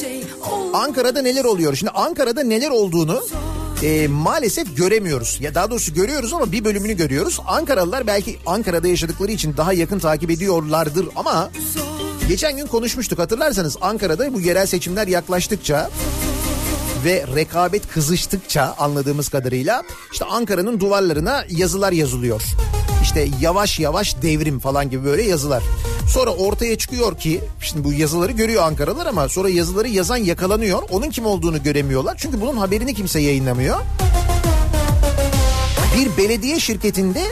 [0.00, 0.24] Şey
[0.72, 1.74] Ankara'da neler oluyor?
[1.74, 3.22] Şimdi Ankara'da neler olduğunu
[3.82, 5.38] e, maalesef göremiyoruz.
[5.40, 7.40] Ya daha doğrusu görüyoruz ama bir bölümünü görüyoruz.
[7.46, 11.50] Ankaralılar belki Ankara'da yaşadıkları için daha yakın takip ediyorlardır ama
[12.28, 15.90] Geçen gün konuşmuştuk hatırlarsanız Ankara'da bu yerel seçimler yaklaştıkça
[17.04, 19.82] ve rekabet kızıştıkça anladığımız kadarıyla
[20.12, 22.42] işte Ankara'nın duvarlarına yazılar yazılıyor.
[23.02, 25.62] İşte yavaş yavaş devrim falan gibi böyle yazılar.
[26.12, 30.82] Sonra ortaya çıkıyor ki şimdi bu yazıları görüyor Ankaralılar ama sonra yazıları yazan yakalanıyor.
[30.90, 32.14] Onun kim olduğunu göremiyorlar.
[32.18, 33.80] Çünkü bunun haberini kimse yayınlamıyor.
[35.96, 37.24] Bir belediye şirketinde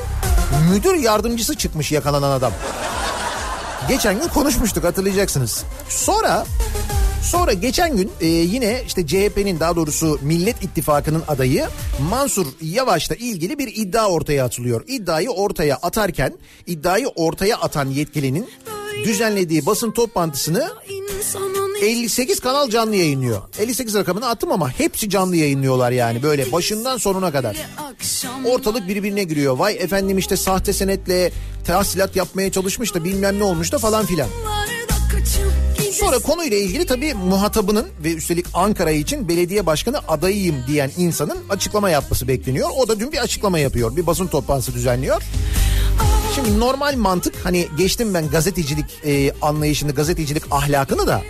[0.72, 2.52] müdür yardımcısı çıkmış yakalanan adam.
[3.88, 5.64] Geçen gün konuşmuştuk hatırlayacaksınız.
[5.88, 6.46] Sonra
[7.22, 11.66] Sonra geçen gün e, yine işte CHP'nin daha doğrusu Millet İttifakı'nın adayı
[12.10, 14.84] Mansur Yavaş'la ilgili bir iddia ortaya atılıyor.
[14.86, 16.32] İddiayı ortaya atarken
[16.66, 18.48] iddiayı ortaya atan yetkilinin
[19.04, 20.70] düzenlediği basın toplantısını
[21.82, 23.42] 58 kanal canlı yayınlıyor.
[23.58, 27.56] 58 rakamını attım ama hepsi canlı yayınlıyorlar yani böyle başından sonuna kadar.
[28.44, 29.58] Ortalık birbirine giriyor.
[29.58, 31.32] Vay efendim işte sahte senetle
[31.66, 34.28] tahsilat yapmaya çalışmış da bilmem ne olmuş da falan filan.
[36.08, 41.90] Sonra konuyla ilgili tabii muhatabının ve üstelik Ankara için belediye başkanı adayıyım diyen insanın açıklama
[41.90, 42.68] yapması bekleniyor.
[42.76, 43.96] O da dün bir açıklama yapıyor.
[43.96, 45.22] Bir basın toplantısı düzenliyor.
[46.34, 51.22] Şimdi normal mantık hani geçtim ben gazetecilik e, anlayışını, gazetecilik ahlakını da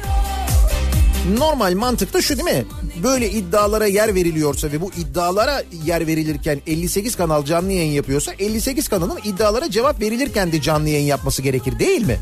[1.38, 2.64] normal mantıkta şu değil mi?
[3.02, 8.88] Böyle iddialara yer veriliyorsa ve bu iddialara yer verilirken 58 kanal canlı yayın yapıyorsa 58
[8.88, 12.16] kanalın iddialara cevap verilirken de canlı yayın yapması gerekir değil mi?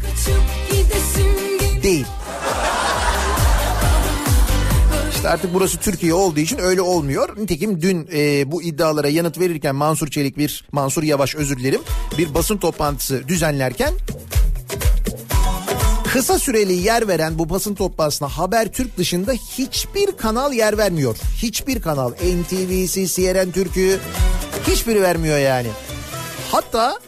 [1.82, 2.06] Değil.
[5.26, 7.36] Artık burası Türkiye olduğu için öyle olmuyor.
[7.36, 11.80] Nitekim dün e, bu iddialara yanıt verirken Mansur Çelik bir, Mansur Yavaş özür dilerim,
[12.18, 13.94] bir basın toplantısı düzenlerken
[16.12, 21.16] kısa süreli yer veren bu basın toplantısına Haber Türk dışında hiçbir kanal yer vermiyor.
[21.42, 23.98] Hiçbir kanal NTV'si, CNN Türk'ü
[24.66, 25.68] hiçbiri vermiyor yani.
[26.52, 26.98] Hatta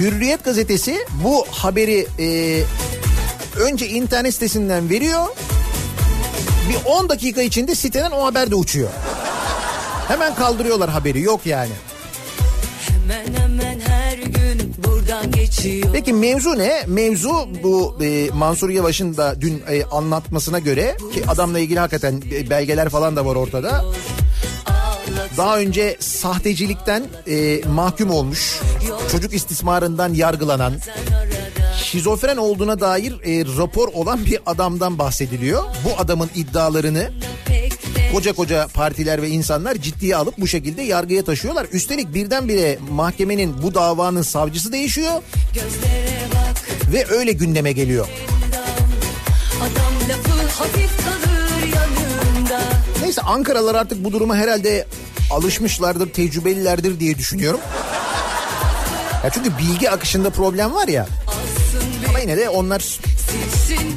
[0.00, 2.60] Hürriyet gazetesi bu haberi e,
[3.58, 5.26] önce internet sitesinden veriyor.
[6.68, 8.90] Bir 10 dakika içinde siteden o haber de uçuyor.
[10.08, 11.72] Hemen kaldırıyorlar haberi yok yani.
[12.88, 15.88] Hemen hemen her gün buradan geçiyor.
[15.92, 16.84] Peki mevzu ne?
[16.86, 22.88] Mevzu bu e, Mansur Yavaş'ın da dün e, anlatmasına göre ki adamla ilgili hakikaten belgeler
[22.88, 23.84] falan da var ortada.
[25.36, 28.60] Daha önce sahtecilikten e, mahkum olmuş,
[29.12, 30.72] çocuk istismarından yargılanan,
[31.90, 35.64] şizofren olduğuna dair e, rapor olan bir adamdan bahsediliyor.
[35.84, 37.10] Bu adamın iddialarını
[38.12, 41.66] koca koca partiler ve insanlar ciddiye alıp bu şekilde yargıya taşıyorlar.
[41.72, 45.22] Üstelik birdenbire mahkemenin bu davanın savcısı değişiyor.
[46.92, 48.08] Ve öyle gündeme geliyor.
[49.60, 52.60] Adam lafı hafif kalır yanında.
[53.02, 54.86] Neyse Ankaralılar artık bu duruma herhalde
[55.30, 57.60] alışmışlardır, tecrübelilerdir diye düşünüyorum.
[59.24, 61.06] Ya çünkü bilgi akışında problem var ya.
[62.18, 62.98] Ama yine de onlar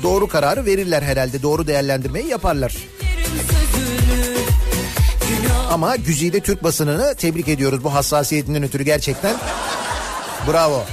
[0.03, 1.41] doğru kararı verirler herhalde.
[1.41, 2.75] Doğru değerlendirmeyi yaparlar.
[5.71, 9.35] Ama güzide Türk basınını tebrik ediyoruz bu hassasiyetinden ötürü gerçekten.
[10.47, 10.83] Bravo.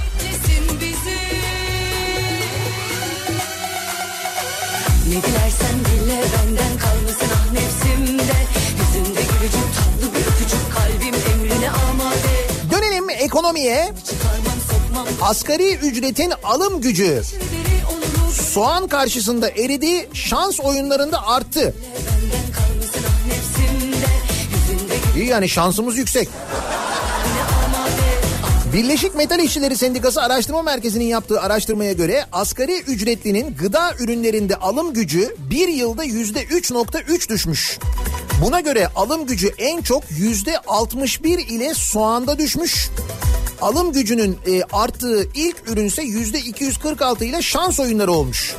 [5.07, 8.33] Ne dilersen dile benden kalmasın ah nefsimde
[8.79, 13.93] Yüzünde gülücük tatlı bir öpücük kalbim emrine amade Dönelim ekonomiye.
[15.21, 17.21] Asgari ücretin alım gücü
[18.53, 21.73] soğan karşısında eridi, şans oyunlarında arttı.
[25.15, 26.29] İyi yani şansımız yüksek.
[28.73, 35.35] Birleşik Metal İşçileri Sendikası Araştırma Merkezi'nin yaptığı araştırmaya göre asgari ücretlinin gıda ürünlerinde alım gücü
[35.37, 37.79] bir yılda yüzde 3.3 düşmüş.
[38.45, 42.89] Buna göre alım gücü en çok yüzde 61 ile soğanda düşmüş.
[43.61, 48.55] Alım gücünün e, arttığı ilk ürünse yüzde 246 ile şans oyunları olmuş.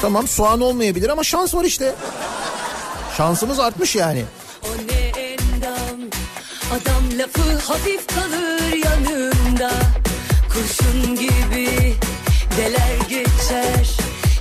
[0.00, 1.94] Tamam soğan olmayabilir ama şans var işte.
[3.16, 4.24] Şansımız artmış yani.
[6.70, 9.70] Adam lafı hafif kalır yanında
[10.52, 11.94] Kurşun gibi
[12.56, 13.96] deler geçer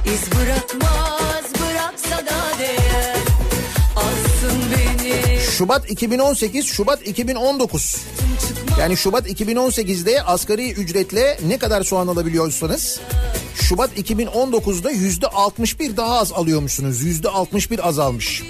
[0.05, 3.15] iz bırakmaz bıraksa da değer
[5.57, 7.95] Şubat 2018 Şubat 2019
[8.79, 12.99] yani Şubat 2018'de asgari ücretle ne kadar soğan alabiliyorsanız
[13.55, 17.01] Şubat 2019'da yüzde 61 daha az alıyormuşsunuz.
[17.01, 18.43] Yüzde 61 azalmış.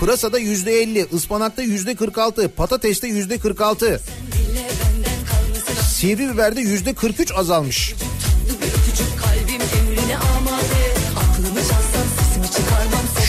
[0.00, 4.00] Pırasada yüzde 50, ıspanakta yüzde 46, patateste yüzde 46.
[5.88, 7.94] Sivri biberde yüzde 43 azalmış.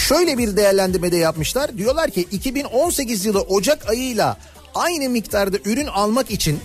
[0.07, 1.77] Şöyle bir değerlendirmede yapmışlar.
[1.77, 4.37] Diyorlar ki 2018 yılı Ocak ayıyla
[4.75, 6.59] aynı miktarda ürün almak için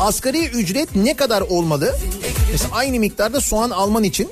[0.00, 1.96] asgari ücret ne kadar olmalı?
[2.52, 4.30] Mesela aynı miktarda soğan alman için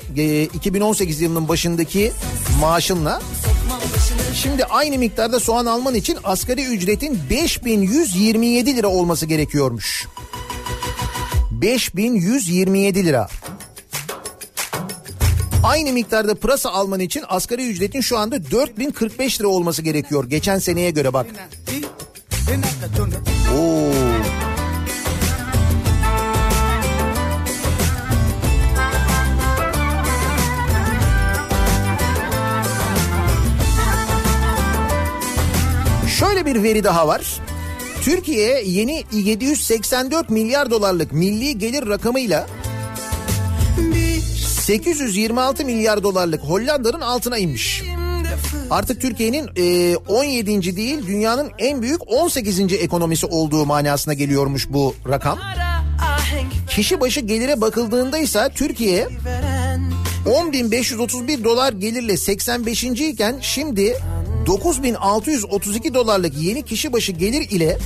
[0.54, 2.12] 2018 yılının başındaki
[2.60, 3.20] maaşınla
[4.34, 10.06] Şimdi aynı miktarda soğan alman için asgari ücretin 5127 lira olması gerekiyormuş.
[11.50, 13.28] 5127 lira.
[15.64, 20.24] Aynı miktarda pırasa alman için asgari ücretin şu anda 4045 lira olması gerekiyor.
[20.24, 21.26] Geçen seneye göre bak.
[23.54, 23.92] Oo.
[36.18, 37.40] Şöyle bir veri daha var.
[38.02, 42.46] Türkiye yeni 784 milyar dolarlık milli gelir rakamıyla
[44.68, 47.82] 826 milyar dolarlık Hollanda'nın altına inmiş.
[48.70, 50.76] Artık Türkiye'nin e, 17.
[50.76, 52.72] değil dünyanın en büyük 18.
[52.72, 55.38] ekonomisi olduğu manasına geliyormuş bu rakam.
[56.68, 59.08] Kişi başı gelire bakıldığında ise Türkiye
[60.26, 62.84] 10.531 dolar gelirle 85.
[62.84, 63.96] iken şimdi
[64.46, 67.78] 9632 dolarlık yeni kişi başı gelir ile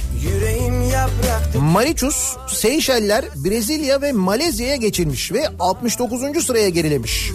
[1.60, 6.44] Mauritius, Seyşeller, Brezilya ve Malezya'ya geçilmiş ve 69.
[6.44, 7.30] sıraya gerilemiş.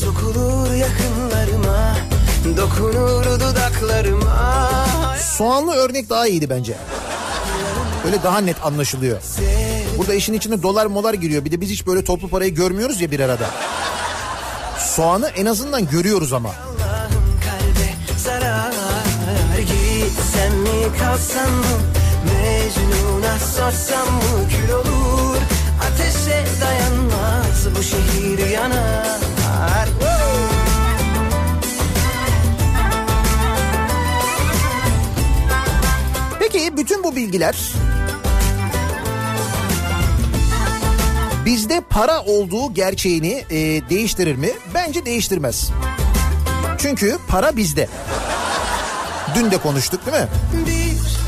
[0.00, 1.96] Sokulur yakınlarıma,
[2.56, 4.70] dokunur dudaklarıma.
[5.36, 6.74] Soğanlı örnek daha iyiydi bence.
[8.06, 9.18] Öyle daha net anlaşılıyor.
[9.98, 11.44] Burada işin içine dolar molar giriyor.
[11.44, 13.46] Bir de biz hiç böyle toplu parayı görmüyoruz ya bir arada.
[14.78, 16.50] Soğanı en azından görüyoruz ama.
[20.34, 21.64] Sen mi kalsan mı
[22.24, 25.36] Mecnun'a sorsam mı kül olur
[25.82, 29.18] Ateşe dayanmaz bu şehir yanar
[36.76, 37.56] Bütün bu bilgiler
[41.44, 43.56] bizde para olduğu gerçeğini e,
[43.90, 44.50] değiştirir mi?
[44.74, 45.70] Bence değiştirmez.
[46.78, 47.88] Çünkü para bizde.
[49.34, 50.28] Dün de konuştuk değil mi?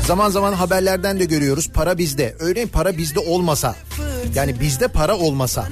[0.07, 2.35] Zaman zaman haberlerden de görüyoruz para bizde.
[2.39, 3.75] Öyle para bizde olmasa
[4.35, 5.67] yani bizde para olmasa.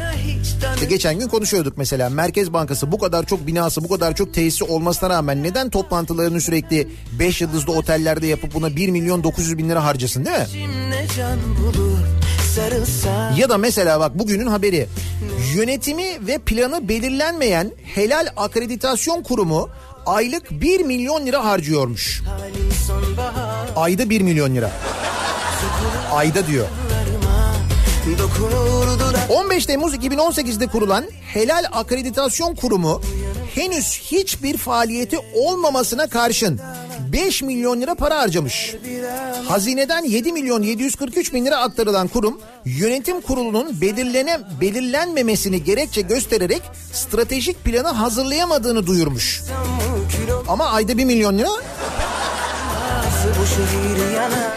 [0.75, 4.63] İşte geçen gün konuşuyorduk mesela Merkez Bankası bu kadar çok binası bu kadar çok tesisi
[4.63, 6.87] olmasına rağmen neden toplantılarını sürekli
[7.19, 10.45] 5 yıldızlı otellerde yapıp buna 1 milyon 900 bin lira harcasın değil mi?
[13.37, 14.87] Ya da mesela bak bugünün haberi
[15.55, 19.69] yönetimi ve planı belirlenmeyen helal akreditasyon kurumu
[20.05, 22.21] aylık 1 milyon lira harcıyormuş.
[23.75, 24.71] Ayda 1 milyon lira.
[26.11, 26.67] Ayda diyor.
[29.29, 33.01] 15 Temmuz 2018'de kurulan Helal Akreditasyon Kurumu
[33.55, 36.59] henüz hiçbir faaliyeti olmamasına karşın
[37.11, 38.75] 5 milyon lira para harcamış.
[39.47, 46.61] Hazineden 7 milyon 743 bin lira aktarılan kurum yönetim kurulunun belirlene, belirlenmemesini gerekçe göstererek
[46.93, 49.43] stratejik planı hazırlayamadığını duyurmuş.
[50.47, 51.49] Ama ayda 1 milyon lira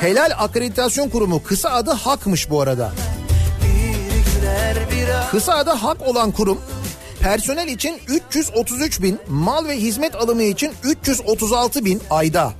[0.00, 2.92] Helal Akreditasyon Kurumu kısa adı HAK'mış bu arada.
[5.30, 6.58] Kısa adı HAK olan kurum
[7.20, 12.52] personel için 333 bin, mal ve hizmet alımı için 336 bin ayda.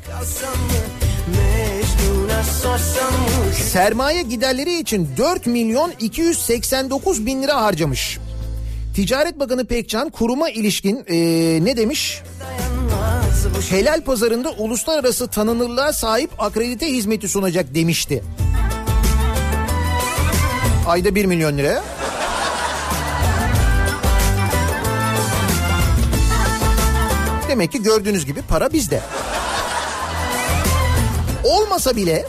[3.73, 8.19] Sermaye giderleri için 4 milyon 289 bin lira harcamış.
[8.95, 11.15] Ticaret Bakanı Pekcan kuruma ilişkin ee,
[11.65, 12.23] ne demiş?
[13.71, 18.25] Helal pazarında uluslararası tanınırlığa sahip akredite hizmeti sunacak demişti.
[20.87, 21.83] Ayda 1 milyon lira.
[27.49, 29.01] Demek ki gördüğünüz gibi para bizde.
[31.45, 32.27] Olmasa bile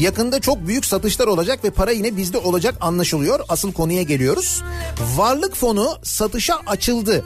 [0.00, 3.40] yakında çok büyük satışlar olacak ve para yine bizde olacak anlaşılıyor.
[3.48, 4.62] Asıl konuya geliyoruz.
[5.16, 7.24] Varlık fonu satışa açıldı.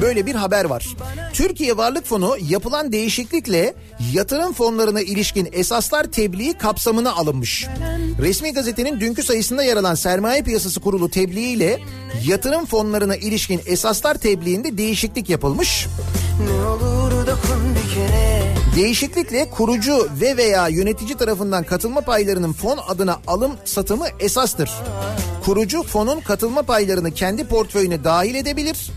[0.00, 0.86] Böyle bir haber var.
[1.32, 3.74] Türkiye Varlık Fonu yapılan değişiklikle
[4.12, 7.66] yatırım fonlarına ilişkin esaslar tebliği kapsamına alınmış.
[8.20, 11.78] Resmi gazetenin dünkü sayısında yer alan Sermaye Piyasası Kurulu tebliği ile
[12.26, 15.86] yatırım fonlarına ilişkin esaslar tebliğinde değişiklik yapılmış.
[16.44, 18.37] Ne olur dokun bir kere.
[18.78, 24.70] Değişiklikle kurucu ve veya yönetici tarafından katılma paylarının fon adına alım satımı esastır.
[25.44, 28.90] Kurucu fonun katılma paylarını kendi portföyüne dahil edebilir.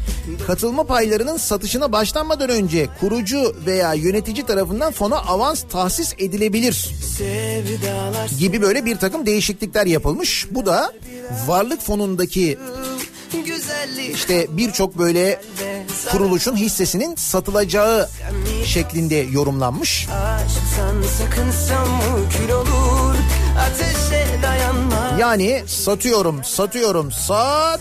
[0.48, 6.90] Katılma paylarının satışına başlanmadan önce kurucu veya yönetici tarafından fona avans tahsis edilebilir.
[8.40, 10.48] Gibi böyle bir takım değişiklikler yapılmış.
[10.52, 10.94] Bu da
[11.48, 12.58] varlık fonundaki
[14.14, 15.42] işte birçok böyle
[16.12, 18.10] kuruluşun hissesinin satılacağı
[18.66, 20.08] şeklinde yorumlanmış.
[25.20, 27.80] Yani satıyorum, satıyorum, sat.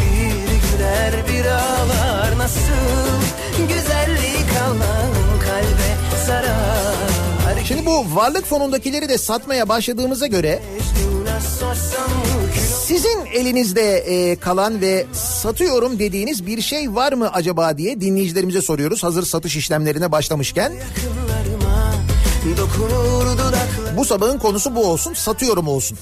[0.00, 3.20] Bir güler bir ağlar nasıl
[3.68, 7.64] güzellik Allah'ın kalbe sarar.
[7.64, 10.62] Şimdi bu varlık fonundakileri de satmaya başladığımıza göre
[12.90, 19.02] sizin elinizde e, kalan ve satıyorum dediğiniz bir şey var mı acaba diye dinleyicilerimize soruyoruz.
[19.02, 20.72] Hazır satış işlemlerine başlamışken.
[23.96, 25.14] Bu sabahın konusu bu olsun.
[25.14, 25.98] Satıyorum olsun.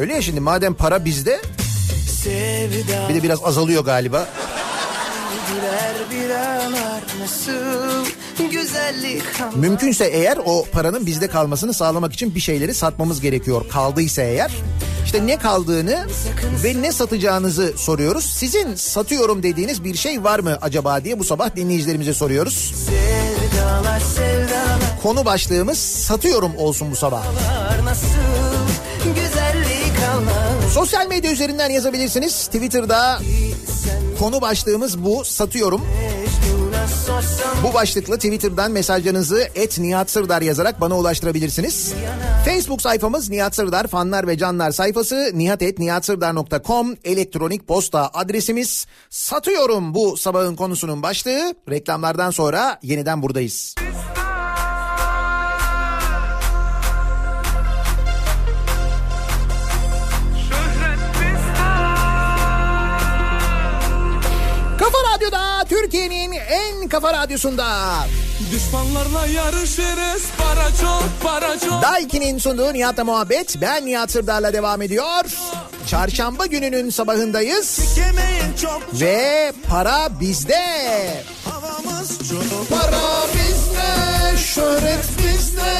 [0.00, 1.40] Öyle ya şimdi madem para bizde
[3.08, 4.28] bir de biraz azalıyor galiba.
[9.56, 13.68] Mümkünse eğer o paranın bizde kalmasını sağlamak için bir şeyleri satmamız gerekiyor.
[13.68, 14.50] Kaldıysa eğer
[15.08, 16.06] işte ne kaldığını
[16.64, 18.24] ve ne satacağınızı soruyoruz.
[18.24, 22.74] Sizin satıyorum dediğiniz bir şey var mı acaba diye bu sabah dinleyicilerimize soruyoruz.
[22.86, 25.02] Sevdalar, sevdalar.
[25.02, 27.24] Konu başlığımız satıyorum olsun bu sabah.
[30.74, 32.46] Sosyal medya üzerinden yazabilirsiniz.
[32.46, 33.18] Twitter'da
[34.18, 35.86] konu başlığımız bu satıyorum.
[37.62, 41.92] Bu başlıkla Twitter'dan mesajlarınızı et Nihat Sırdar yazarak bana ulaştırabilirsiniz.
[42.44, 48.86] Facebook sayfamız Nihat Sırdar fanlar ve canlar sayfası nihatetnihatsırdar.com elektronik posta adresimiz.
[49.10, 51.54] Satıyorum bu sabahın konusunun başlığı.
[51.70, 53.74] Reklamlardan sonra yeniden buradayız.
[64.78, 66.07] Kafa Radyo'da Türkiye'nin
[66.82, 67.96] en kafa radyosunda.
[68.52, 71.82] Düşmanlarla yarışırız para çok para çok.
[71.82, 75.24] Daiki'nin sunduğu Nihat'la muhabbet ben Nihat Sırdar'la devam ediyor.
[75.86, 77.80] Çarşamba gününün sabahındayız
[78.62, 80.64] çok ve para bizde.
[81.44, 82.68] havamız çok.
[82.68, 85.72] Para bizde, şöhret bizde.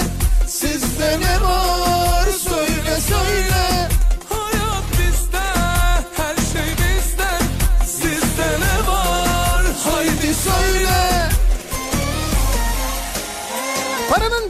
[0.47, 3.48] Sizde ne var söyle söyle.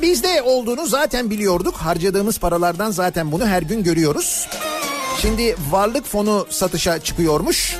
[0.08, 1.76] Bizde olduğunu zaten biliyorduk.
[1.76, 4.48] Harcadığımız paralardan zaten bunu her gün görüyoruz.
[5.22, 7.76] Şimdi varlık fonu satışa çıkıyormuş.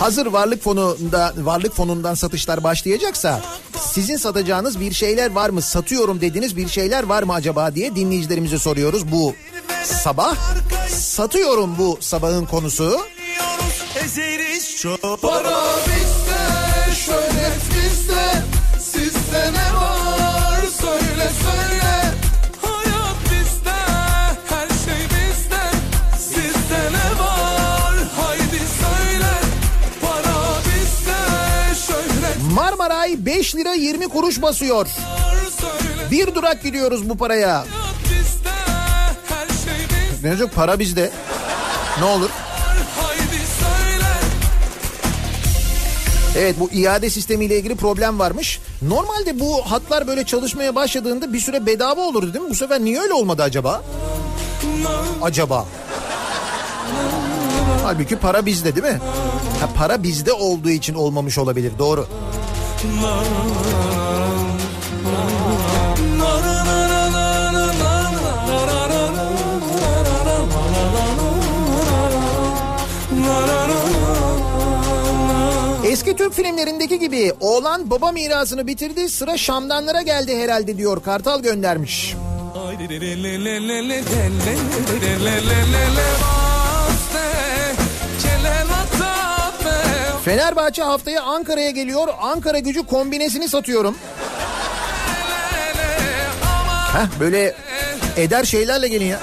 [0.00, 3.40] Hazır varlık fonunda varlık fonundan satışlar başlayacaksa
[3.80, 5.62] sizin satacağınız bir şeyler var mı?
[5.62, 9.34] Satıyorum dediğiniz bir şeyler var mı acaba diye dinleyicilerimize soruyoruz bu
[9.84, 10.36] sabah.
[10.88, 13.00] Satıyorum bu sabahın konusu.
[14.04, 15.22] Ezeriz çok.
[15.22, 16.01] Para bizde,
[33.32, 34.86] 5 lira 20 kuruş basıyor.
[36.10, 37.64] Bir durak gidiyoruz bu paraya.
[40.22, 41.10] Ne olacak para bizde.
[41.98, 42.30] Ne olur.
[46.36, 48.60] Evet bu iade sistemiyle ilgili problem varmış.
[48.82, 52.50] Normalde bu hatlar böyle çalışmaya başladığında bir süre bedava olurdu değil mi?
[52.50, 53.82] Bu sefer niye öyle olmadı acaba?
[55.22, 55.66] Acaba.
[57.84, 59.00] Halbuki para bizde değil mi?
[59.60, 62.06] Ha, para bizde olduğu için olmamış olabilir doğru.
[75.84, 82.16] Eski Türk filmlerindeki gibi oğlan baba mirasını bitirdi sıra Şamdanlara geldi herhalde diyor Kartal göndermiş.
[90.24, 93.96] Fenerbahçe haftaya Ankara'ya geliyor Ankara gücü kombinesini satıyorum.
[96.92, 97.54] Heh, böyle
[98.16, 99.20] eder şeylerle gelin ya.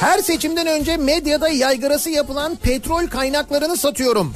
[0.00, 4.34] Her seçimden önce medyada yaygarası yapılan petrol kaynaklarını satıyorum.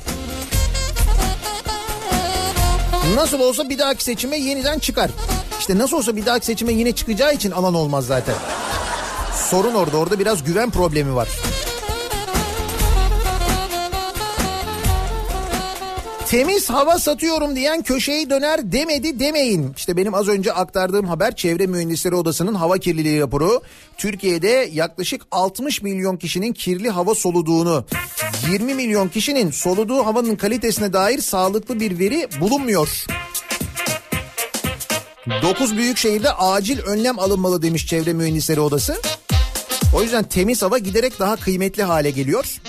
[3.14, 5.10] Nasıl olsa bir dahaki seçime yeniden çıkar.
[5.60, 8.34] İşte nasıl olsa bir dahaki seçime yine çıkacağı için alan olmaz zaten.
[9.50, 9.96] Sorun orada.
[9.96, 11.28] Orada biraz güven problemi var.
[16.28, 19.74] Temiz hava satıyorum diyen köşeyi döner demedi demeyin.
[19.76, 23.62] İşte benim az önce aktardığım haber Çevre Mühendisleri Odası'nın hava kirliliği raporu.
[23.98, 27.84] Türkiye'de yaklaşık 60 milyon kişinin kirli hava soluduğunu,
[28.52, 33.06] 20 milyon kişinin soluduğu havanın kalitesine dair sağlıklı bir veri bulunmuyor.
[35.42, 38.96] 9 büyük şehirde acil önlem alınmalı demiş Çevre Mühendisleri Odası.
[39.94, 42.60] O yüzden temiz hava giderek daha kıymetli hale geliyor.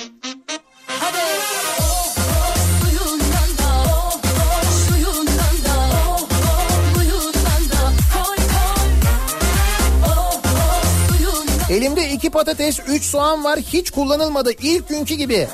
[11.70, 13.60] Elimde iki patates, üç soğan var.
[13.60, 14.52] Hiç kullanılmadı.
[14.62, 15.48] İlk günkü gibi.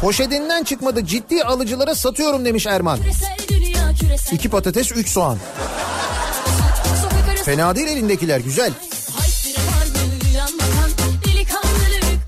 [0.00, 1.06] Poşetinden çıkmadı.
[1.06, 2.98] Ciddi alıcılara satıyorum demiş Erman.
[4.32, 5.38] İki patates, üç soğan.
[7.44, 8.40] Fena değil elindekiler.
[8.40, 8.72] Güzel.
[8.72, 8.97] Haykırı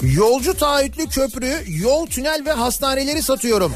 [0.02, 3.74] Yolcu taahhütlü köprü, yol, tünel ve hastaneleri satıyorum.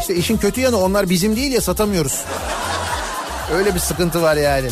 [0.00, 2.24] İşte işin kötü yanı onlar bizim değil ya satamıyoruz.
[3.52, 4.68] Öyle bir sıkıntı var yani.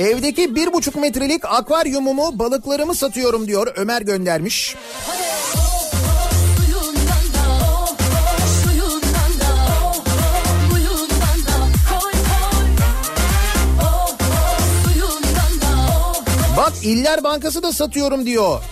[0.00, 4.76] Evdeki bir buçuk metrelik akvaryumumu balıklarımı satıyorum diyor Ömer göndermiş.
[16.56, 18.62] Bak İller Bankası da satıyorum diyor.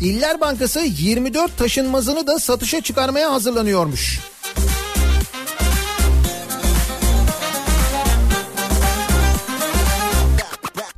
[0.00, 4.31] İller Bankası 24 taşınmazını da satışa çıkarmaya hazırlanıyormuş.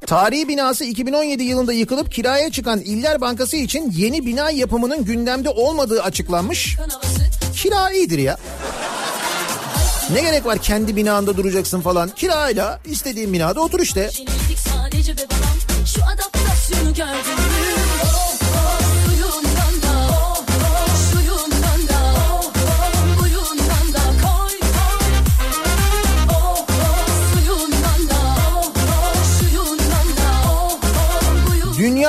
[0.07, 6.03] Tarihi binası 2017 yılında yıkılıp kiraya çıkan İller Bankası için yeni bina yapımının gündemde olmadığı
[6.03, 6.77] açıklanmış.
[7.55, 8.37] Kira iyidir ya.
[10.13, 12.09] Ne gerek var kendi binanda duracaksın falan.
[12.09, 14.11] Kirayla istediğin binada otur işte.
[15.87, 17.84] Şu adaptasyonu gördün?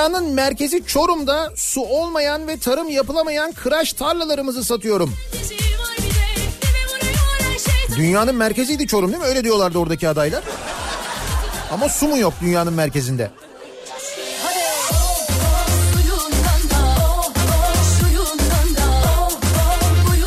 [0.05, 5.13] Dünyanın merkezi Çorum'da su olmayan ve tarım yapılamayan kıraş tarlalarımızı satıyorum.
[7.97, 9.27] Dünyanın merkeziydi Çorum değil mi?
[9.27, 10.43] Öyle diyorlardı oradaki adaylar.
[11.71, 13.31] Ama su mu yok dünyanın merkezinde?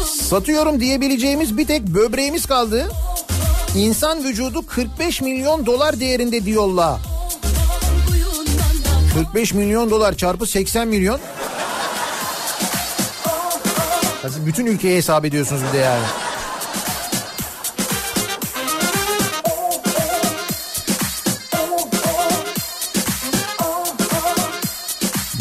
[0.06, 2.90] Satıyorum diyebileceğimiz bir tek böbreğimiz kaldı.
[3.76, 7.17] İnsan vücudu 45 milyon dolar değerinde diyorlar.
[9.24, 11.20] 45 milyon dolar çarpı 80 milyon.
[14.22, 16.04] Siz bütün ülkeye hesap ediyorsunuz bir de yani.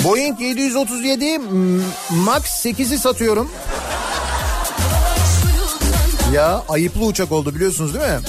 [0.04, 3.52] Boeing 737 m- Max 8'i satıyorum.
[6.34, 8.20] Ya ayıplı uçak oldu biliyorsunuz değil mi?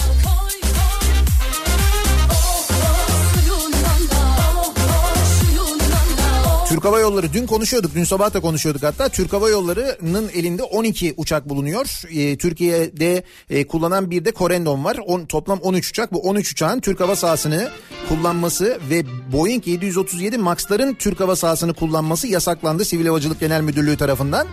[6.79, 11.14] Türk Hava Yolları dün konuşuyorduk dün sabah da konuşuyorduk hatta Türk Hava Yolları'nın elinde 12
[11.16, 12.03] uçak bulunuyor.
[12.11, 14.99] Ee, Türkiye'de e, kullanan bir de Corendon var.
[15.07, 17.70] On, toplam 13 uçak bu 13 uçağın Türk hava sahasını
[18.09, 24.47] kullanması ve Boeing 737 Max'ların Türk hava sahasını kullanması yasaklandı Sivil Havacılık Genel Müdürlüğü tarafından.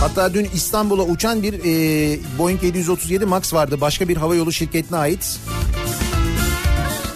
[0.00, 5.40] Hatta dün İstanbul'a uçan bir e, Boeing 737 Max vardı başka bir havayolu şirketine ait.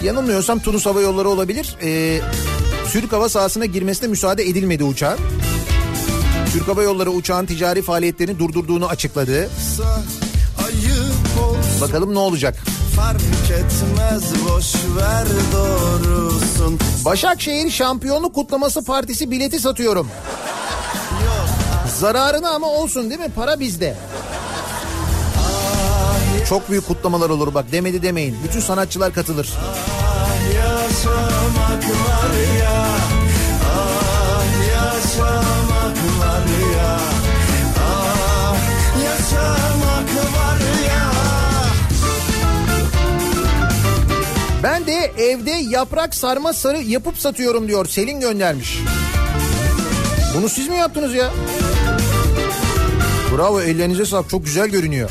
[0.03, 1.77] Yanılmıyorsam Tunus Hava Yolları olabilir.
[1.83, 2.21] E,
[2.93, 5.19] Türk hava sahasına girmesine müsaade edilmedi uçağın.
[6.53, 9.49] Türk Hava Yolları uçağın ticari faaliyetlerini durdurduğunu açıkladı.
[11.81, 12.57] Bakalım ne olacak?
[12.97, 20.09] fark etmez boş ver doğrusun Başakşehir Şampiyonluk Kutlaması Partisi bileti satıyorum.
[22.01, 23.33] Zararına ama olsun değil mi?
[23.37, 23.97] Para bizde.
[26.49, 28.37] Çok büyük kutlamalar olur bak demedi demeyin.
[28.45, 29.49] Bütün sanatçılar katılır.
[30.89, 31.35] Ah
[37.81, 38.55] Ah
[44.63, 47.87] Ben de evde yaprak sarma sarı yapıp satıyorum diyor.
[47.87, 48.79] Selin göndermiş.
[50.37, 51.31] Bunu siz mi yaptınız ya?
[53.37, 55.11] Bravo ellerinize sağlık çok güzel görünüyor.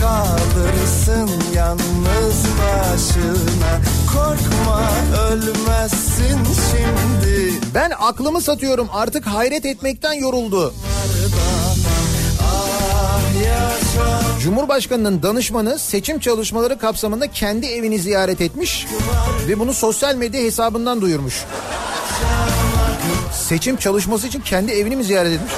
[0.00, 3.80] Kalırsın yalnız başına
[4.12, 4.90] Korkma
[5.28, 6.38] ölmezsin
[6.70, 10.74] şimdi Ben aklımı satıyorum artık hayret etmekten yoruldu.
[12.42, 13.20] Ah
[14.40, 18.86] Cumhurbaşkanının danışmanı seçim çalışmaları kapsamında kendi evini ziyaret etmiş
[19.48, 21.44] ve bunu sosyal medya hesabından duyurmuş.
[23.32, 25.52] Seçim çalışması için kendi evini mi ziyaret etmiş?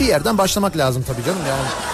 [0.00, 1.93] Bir yerden başlamak lazım tabii canım yani.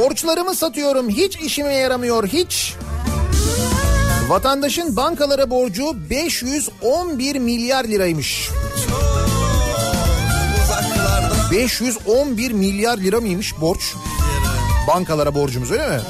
[0.00, 2.74] Borçlarımı satıyorum hiç işime yaramıyor hiç.
[4.28, 8.50] Vatandaşın bankalara borcu 511 milyar liraymış.
[11.50, 13.94] 511 milyar lira mıymış borç?
[14.88, 16.00] Bankalara borcumuz öyle mi?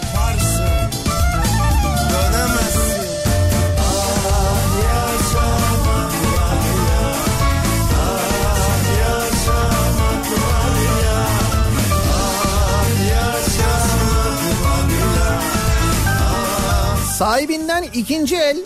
[17.20, 18.58] Sahibinden ikinci el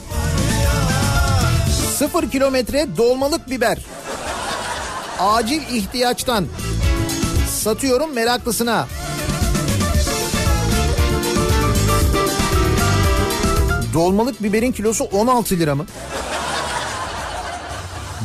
[1.99, 3.79] sıfır kilometre dolmalık biber.
[5.21, 6.47] Acil ihtiyaçtan
[7.49, 8.87] satıyorum meraklısına.
[13.95, 15.87] Dolmalık biberin kilosu 16 lira mı?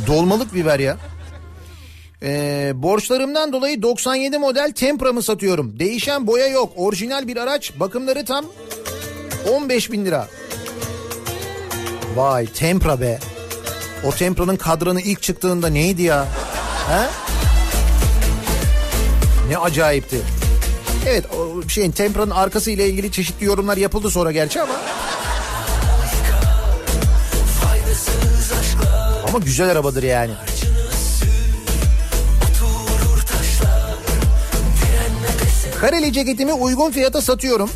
[0.07, 0.97] Dolmalık biber ya.
[2.23, 5.80] Ee, borçlarımdan dolayı 97 model Tempra'mı satıyorum.
[5.80, 6.73] Değişen boya yok.
[6.75, 7.80] Orijinal bir araç.
[7.80, 8.45] Bakımları tam.
[9.49, 10.27] 15 bin lira.
[12.15, 13.19] Vay Tempra be.
[14.03, 16.25] O Tempra'nın kadranı ilk çıktığında neydi ya?
[16.89, 17.07] He?
[19.49, 20.21] Ne acayipti.
[21.07, 24.73] Evet o şeyin Tempra'nın arkası ile ilgili çeşitli yorumlar yapıldı sonra gerçi ama.
[29.27, 30.31] Ama güzel arabadır yani.
[35.81, 37.69] Kareli ceketimi uygun fiyata satıyorum.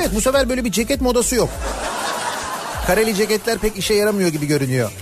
[0.00, 1.48] Evet bu sefer böyle bir ceket modası yok.
[2.86, 4.92] Kareli ceketler pek işe yaramıyor gibi görünüyor.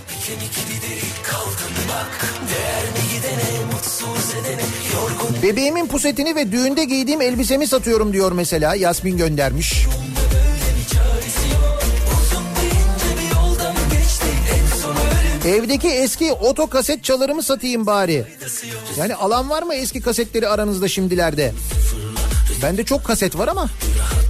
[5.43, 9.87] Bebeğimin pusetini ve düğünde giydiğim elbisemi satıyorum diyor mesela Yasmin göndermiş.
[15.47, 18.25] Evdeki eski oto kaset çalarımı satayım bari.
[18.97, 21.53] Yani alan var mı eski kasetleri aranızda şimdilerde?
[22.63, 23.69] Bende çok kaset var ama.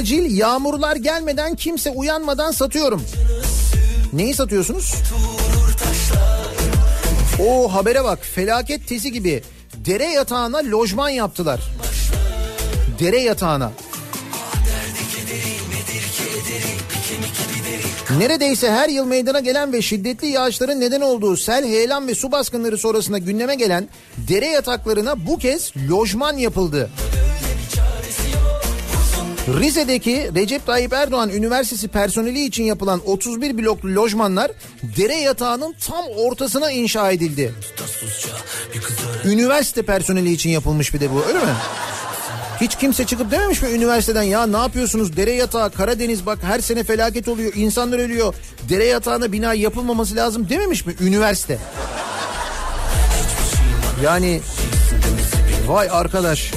[0.00, 3.02] acil yağmurlar gelmeden kimse uyanmadan satıyorum.
[4.12, 4.94] Neyi satıyorsunuz?
[7.48, 9.42] O habere bak felaket tezi gibi
[9.74, 11.60] dere yatağına lojman yaptılar.
[13.00, 13.72] Dere yatağına.
[18.18, 22.78] Neredeyse her yıl meydana gelen ve şiddetli yağışların neden olduğu sel, heyelan ve su baskınları
[22.78, 23.88] sonrasında gündeme gelen
[24.28, 26.90] dere yataklarına bu kez lojman yapıldı.
[29.48, 34.50] Rize'deki Recep Tayyip Erdoğan Üniversitesi personeli için yapılan 31 bloklu lojmanlar
[34.96, 37.54] dere yatağının tam ortasına inşa edildi.
[39.24, 41.52] Üniversite personeli için yapılmış bir de bu öyle mi?
[42.60, 46.84] Hiç kimse çıkıp dememiş mi üniversiteden ya ne yapıyorsunuz dere yatağı Karadeniz bak her sene
[46.84, 48.34] felaket oluyor insanlar ölüyor
[48.68, 51.58] dere yatağına bina yapılmaması lazım dememiş mi üniversite?
[54.04, 54.40] Yani
[55.66, 56.52] vay arkadaş.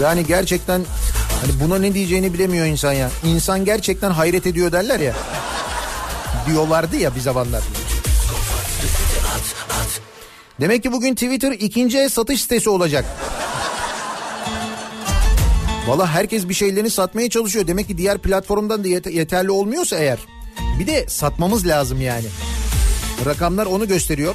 [0.00, 0.82] Yani gerçekten
[1.40, 3.10] hani buna ne diyeceğini bilemiyor insan ya.
[3.24, 5.14] İnsan gerçekten hayret ediyor derler ya.
[6.46, 7.62] Diyorlardı ya bir zamanlar.
[10.60, 13.04] Demek ki bugün Twitter ikinci el satış sitesi olacak.
[15.86, 17.66] Valla herkes bir şeylerini satmaya çalışıyor.
[17.66, 20.18] Demek ki diğer platformdan da yet- yeterli olmuyorsa eğer.
[20.78, 22.26] Bir de satmamız lazım yani.
[23.26, 24.34] Rakamlar onu gösteriyor.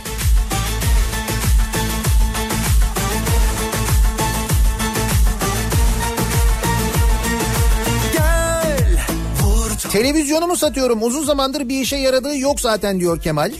[9.97, 11.03] Televizyonumu satıyorum.
[11.03, 13.51] Uzun zamandır bir işe yaradığı yok zaten diyor Kemal.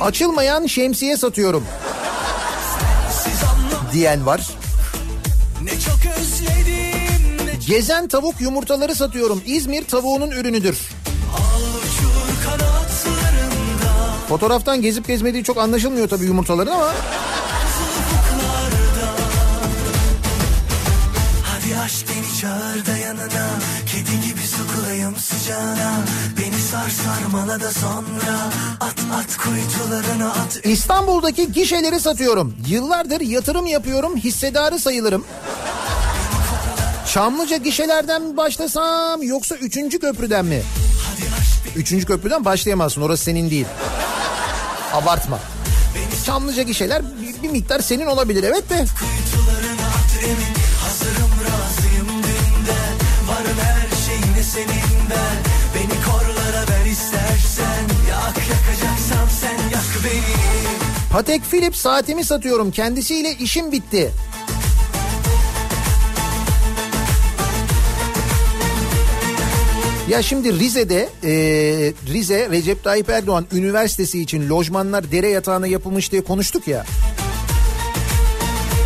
[0.00, 1.64] Açılmayan şemsiye satıyorum
[3.92, 4.48] diyen var.
[7.66, 9.42] Gezen tavuk yumurtaları satıyorum.
[9.46, 10.78] İzmir tavuğunun ürünüdür.
[14.28, 16.92] Fotoğraftan gezip gezmediği çok anlaşılmıyor tabii yumurtaların ama
[22.40, 23.48] çağır da yanına
[23.86, 26.04] Kedi gibi sokulayım sıcağına
[26.40, 32.56] Beni sar sarmala da sonra At at kuytularına at İstanbul'daki gişeleri satıyorum.
[32.68, 35.24] Yıllardır yatırım yapıyorum, hissedarı sayılırım.
[37.12, 40.62] Çamlıca gişelerden mi başlasam yoksa üçüncü köprüden mi?
[41.76, 43.66] Üçüncü köprüden başlayamazsın orası senin değil.
[44.92, 45.38] Abartma.
[46.26, 48.74] Çamlıca gişeler bir, bir miktar senin olabilir evet de.
[48.74, 50.57] Kuytularına at emin
[54.52, 55.36] senin ben
[55.74, 60.68] Beni korlara ver istersen Yak yakacaksan sen yak beni
[61.12, 62.70] Patek Philippe saatimi satıyorum.
[62.70, 64.12] Kendisiyle işim bitti.
[70.08, 71.32] Ya şimdi Rize'de e,
[72.12, 76.86] Rize Recep Tayyip Erdoğan Üniversitesi için lojmanlar dere yatağına yapılmış diye konuştuk ya.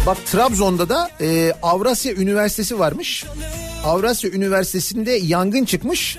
[0.07, 3.25] Bak Trabzon'da da e, Avrasya Üniversitesi varmış.
[3.85, 6.19] Avrasya Üniversitesi'nde yangın çıkmış.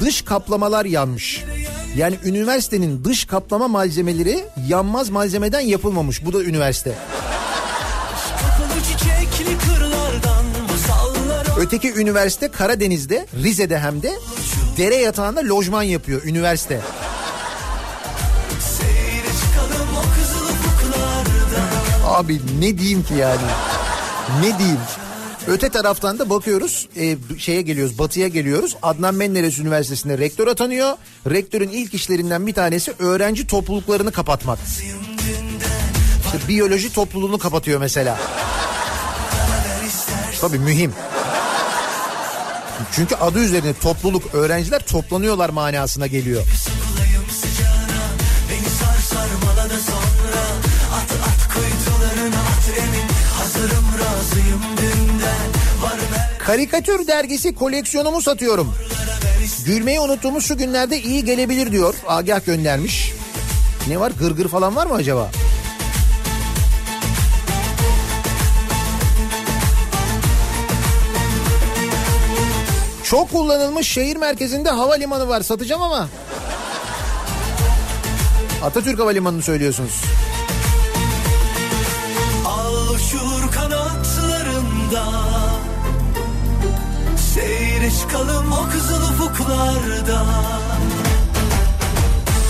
[0.00, 1.44] Dış kaplamalar yanmış.
[1.96, 6.24] Yani üniversitenin dış kaplama malzemeleri yanmaz malzemeden yapılmamış.
[6.24, 6.94] Bu da üniversite.
[11.58, 14.12] Öteki üniversite Karadeniz'de, Rize'de hem de
[14.76, 16.80] dere yatağında lojman yapıyor üniversite.
[22.06, 23.40] Abi ne diyeyim ki yani?
[24.40, 24.78] Ne diyeyim?
[25.48, 28.76] Öte taraftan da bakıyoruz e, şeye geliyoruz batıya geliyoruz.
[28.82, 30.92] Adnan Menderes Üniversitesi'nde rektör atanıyor.
[31.30, 34.58] Rektörün ilk işlerinden bir tanesi öğrenci topluluklarını kapatmak.
[36.24, 38.18] İşte biyoloji topluluğunu kapatıyor mesela.
[40.40, 40.92] Tabii mühim.
[42.92, 46.42] Çünkü adı üzerine topluluk öğrenciler toplanıyorlar manasına geliyor.
[46.42, 47.86] Sokulayım sıcağına
[56.46, 58.74] Karikatür dergisi koleksiyonumu satıyorum.
[59.66, 61.94] Gülmeyi unuttuğumuz şu günlerde iyi gelebilir diyor.
[62.06, 63.12] Agah göndermiş.
[63.88, 65.30] Ne var gırgır falan var mı acaba?
[73.04, 76.08] Çok kullanılmış şehir merkezinde havalimanı var satacağım ama.
[78.62, 80.02] Atatürk Havalimanı'nı söylüyorsunuz.
[88.08, 90.26] Çıkalım o kızıl ufuklarda.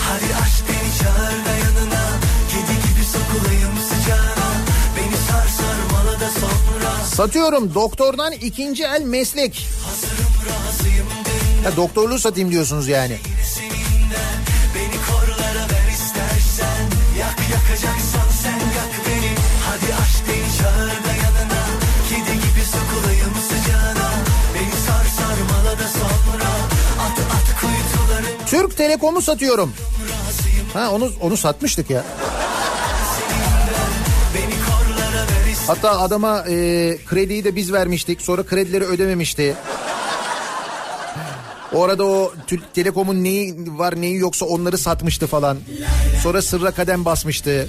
[0.05, 2.05] Hadi aşk beni çağır da yanına.
[2.51, 4.51] Kedi gibi sokulayım sıcağına.
[4.97, 7.05] Beni sar sarmala da sonra.
[7.05, 9.69] Satıyorum doktordan ikinci el meslek.
[9.87, 11.71] Hazırım razıyım dünden.
[11.71, 13.19] Ha, doktorluğu satayım diyorsunuz yani.
[14.75, 16.87] Beni korlara ver istersen.
[17.19, 19.33] Yak yakacaksan sen yak beni.
[19.67, 20.16] Hadi aşk
[28.77, 29.73] Telekom'u satıyorum.
[30.75, 32.05] Ha onu onu satmıştık ya.
[35.67, 36.53] Hatta adama e,
[37.07, 38.23] krediyi de biz vermiştik.
[38.23, 39.55] Sonra kredileri ödememişti.
[41.75, 45.59] O Türk Telekom'un neyi var neyi yoksa onları satmıştı falan.
[46.23, 47.69] Sonra sırra kadem basmıştı.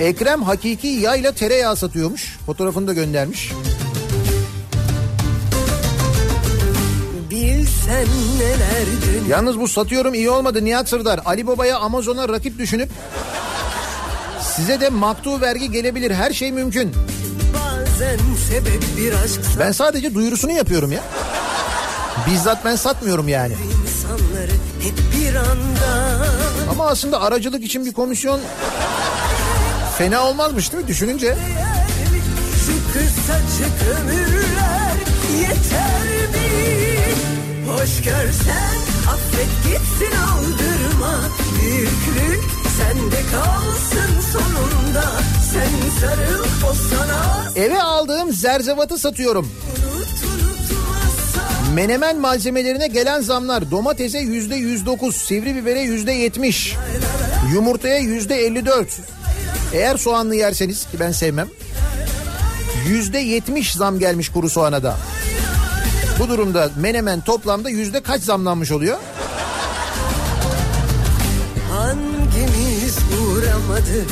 [0.00, 2.38] Ekrem hakiki yayla tereyağı satıyormuş.
[2.46, 3.52] Fotoğrafını da göndermiş.
[7.30, 8.06] Bilsen
[8.38, 11.20] neler dün Yalnız bu satıyorum iyi olmadı Nihat Sırdar.
[11.24, 12.90] Ali Baba'ya Amazon'a rakip düşünüp
[14.56, 16.10] size de maktu vergi gelebilir.
[16.10, 16.92] Her şey mümkün.
[17.54, 18.18] Bazen
[18.48, 21.00] sebep bir aşksa Ben sadece duyurusunu yapıyorum ya.
[22.30, 23.54] Bizzat ben satmıyorum yani.
[23.82, 24.52] insanları
[24.82, 26.24] hep bir anda
[26.70, 28.40] Ama aslında aracılık için bir komisyon
[30.00, 31.36] fena olmazmış değil mi düşününce?
[32.66, 34.94] Şu kısacık ömürler
[35.40, 36.50] yeter mi?
[37.70, 38.76] Hoş görsen
[39.08, 41.20] affet gitsin aldırma
[41.60, 42.44] Büyüklük
[42.78, 45.04] sende kalsın sonunda
[45.52, 49.52] Sen sarıl o sana Eve aldığım zerzevatı satıyorum.
[51.74, 56.76] Menemen malzemelerine gelen zamlar domatese yüzde yüz dokuz, sivri bibere yüzde yetmiş,
[57.52, 59.00] yumurtaya yüzde elli dört.
[59.72, 61.48] Eğer soğanlı yerseniz ki ben sevmem.
[62.88, 64.96] Yüzde yetmiş zam gelmiş kuru soğana da.
[66.18, 68.98] Bu durumda menemen toplamda yüzde kaç zamlanmış oluyor?
[71.72, 74.10] Hangimiz uğramadık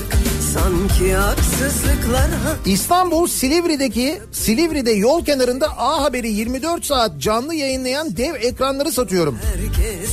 [0.55, 8.93] sanki haksızlıklara İstanbul Silivri'deki Silivri'de yol kenarında A Haber'i 24 saat canlı yayınlayan dev ekranları
[8.93, 9.39] satıyorum.
[9.45, 10.11] Herkes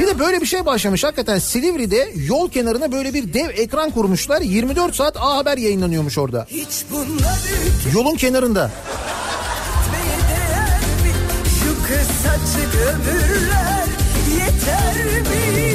[0.00, 4.40] Bir de böyle bir şey başlamış hakikaten Silivri'de yol kenarına böyle bir dev ekran kurmuşlar.
[4.40, 6.46] 24 saat A Haber yayınlanıyormuş orada.
[7.94, 8.70] Yolun kenarında.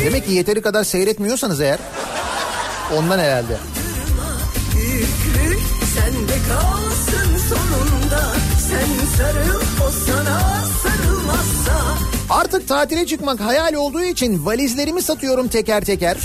[0.05, 1.79] Demek ki yeteri kadar seyretmiyorsanız eğer
[2.97, 3.57] ondan herhalde.
[4.75, 5.59] Büyüklük
[5.95, 8.21] sende kalsın sonunda.
[8.69, 12.14] Sen sarıl o sana sarılmazsa.
[12.29, 16.17] Artık tatile çıkmak hayal olduğu için valizlerimi satıyorum teker teker.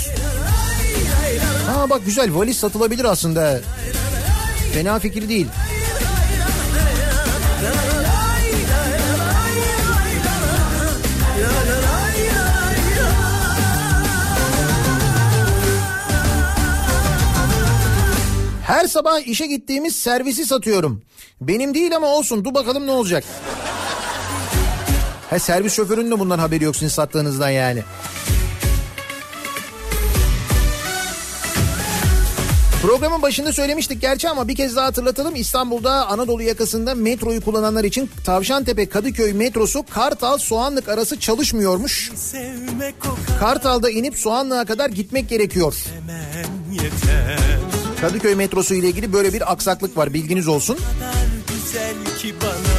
[1.67, 3.59] Ha bak güzel valiz satılabilir aslında.
[4.73, 5.47] Fena fikir değil.
[18.65, 21.01] Her sabah işe gittiğimiz servisi satıyorum.
[21.41, 23.23] Benim değil ama olsun dur bakalım ne olacak.
[25.31, 27.83] Ha servis şoförünün de bundan haberi yok sizin sattığınızdan yani.
[32.81, 35.35] Programın başında söylemiştik gerçi ama bir kez daha hatırlatalım.
[35.35, 42.11] İstanbul'da Anadolu yakasında metroyu kullananlar için Tavşantepe Kadıköy metrosu Kartal Soğanlık arası çalışmıyormuş.
[43.39, 45.75] Kartal'da inip Soğanlık'a kadar gitmek gerekiyor.
[48.01, 50.77] Kadıköy metrosu ile ilgili böyle bir aksaklık var bilginiz olsun.
[51.47, 52.70] güzel ki bana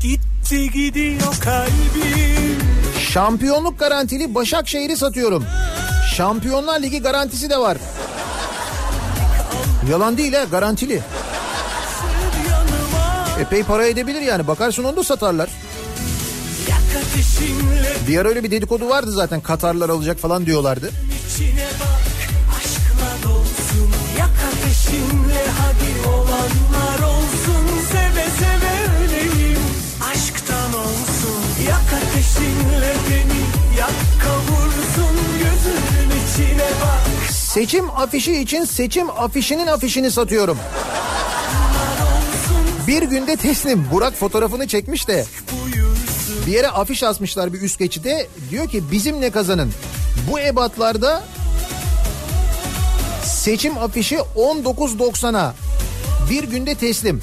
[0.00, 2.58] Gitti gidiyor kalbim
[3.12, 5.44] Şampiyonluk garantili Başakşehir'i satıyorum.
[6.16, 7.76] Şampiyonlar Ligi garantisi de var.
[9.90, 11.02] Yalan değil ha garantili.
[13.40, 15.50] Epey para edebilir yani bakarsın onu da satarlar.
[18.08, 20.90] Bir ara öyle bir dedikodu vardı zaten Katarlar alacak falan diyorlardı.
[21.28, 22.00] içine bak
[22.58, 27.19] Aşkla dolsun Yak ateşinle hadi olanlar olsun
[31.70, 33.40] Yak ateşinle beni
[33.78, 33.90] Yak
[34.22, 40.58] kavursun Gözünün içine bak Seçim afişi için seçim afişinin afişini satıyorum.
[42.86, 43.86] Bir günde teslim.
[43.92, 45.24] Burak fotoğrafını çekmiş de
[46.46, 48.26] bir yere afiş asmışlar bir üst geçide.
[48.50, 49.72] Diyor ki bizimle kazanın.
[50.30, 51.22] Bu ebatlarda
[53.24, 55.54] seçim afişi 19.90'a
[56.30, 57.22] bir günde teslim.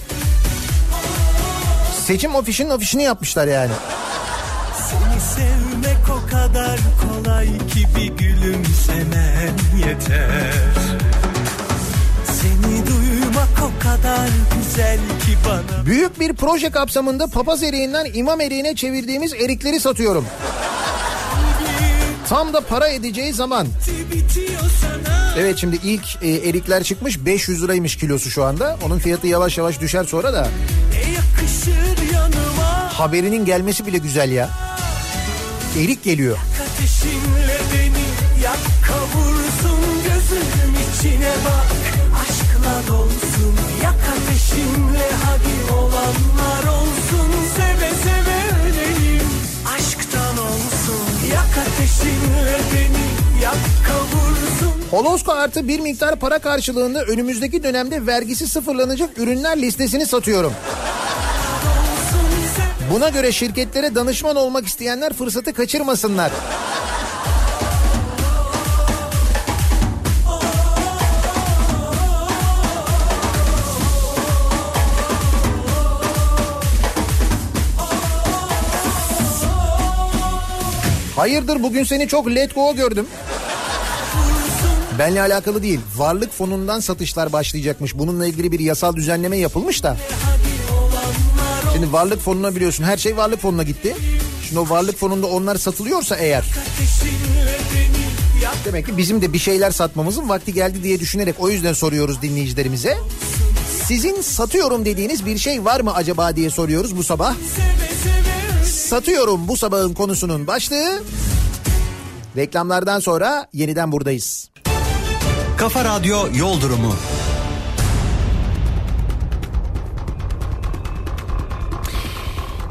[2.05, 3.71] Seçim afişinin afişini yapmışlar yani.
[4.89, 10.53] Seni sevmek o kadar kolay ki bir gülümsemen yeter
[12.25, 18.75] Seni duymak o kadar güzel ki bana Büyük bir proje kapsamında papaz eriğinden imam eriğine
[18.75, 20.25] çevirdiğimiz erikleri satıyorum.
[22.29, 23.67] Tam da para edeceği zaman.
[25.37, 28.77] Evet şimdi ilk e, erikler çıkmış 500 liraymış kilosu şu anda.
[28.85, 30.47] Onun fiyatı yavaş yavaş düşer sonra da.
[32.13, 34.66] Yanıma Haberinin gelmesi bile güzel ya.
[35.75, 36.37] Erik geliyor.
[36.37, 38.05] Ateşinle beni
[38.43, 41.67] yak kavursun Gözünün içine bak
[42.21, 49.27] Aşkla dolsun Yak ateşinle hadi olanlar olsun Seve seve öleyim
[49.75, 53.57] Aşktan olsun Yak ateşinle beni yak
[53.87, 60.53] kavursun Holosko artı bir miktar para karşılığında önümüzdeki dönemde vergisi sıfırlanacak ürünler listesini satıyorum.
[62.91, 66.31] Buna göre şirketlere danışman olmak isteyenler fırsatı kaçırmasınlar.
[81.15, 83.07] Hayırdır bugün seni çok let go gördüm.
[84.99, 85.79] Benle alakalı değil.
[85.95, 87.97] Varlık fonundan satışlar başlayacakmış.
[87.97, 89.97] Bununla ilgili bir yasal düzenleme yapılmış da.
[91.77, 93.95] Şimdi varlık fonuna biliyorsun her şey varlık fonuna gitti.
[94.47, 96.45] Şimdi o varlık fonunda onlar satılıyorsa eğer
[98.65, 102.97] demek ki bizim de bir şeyler satmamızın vakti geldi diye düşünerek o yüzden soruyoruz dinleyicilerimize.
[103.85, 107.35] Sizin satıyorum dediğiniz bir şey var mı acaba diye soruyoruz bu sabah.
[108.65, 111.03] Satıyorum bu sabahın konusunun başlığı.
[112.37, 114.49] Reklamlardan sonra yeniden buradayız.
[115.57, 116.93] Kafa Radyo Yol Durumu.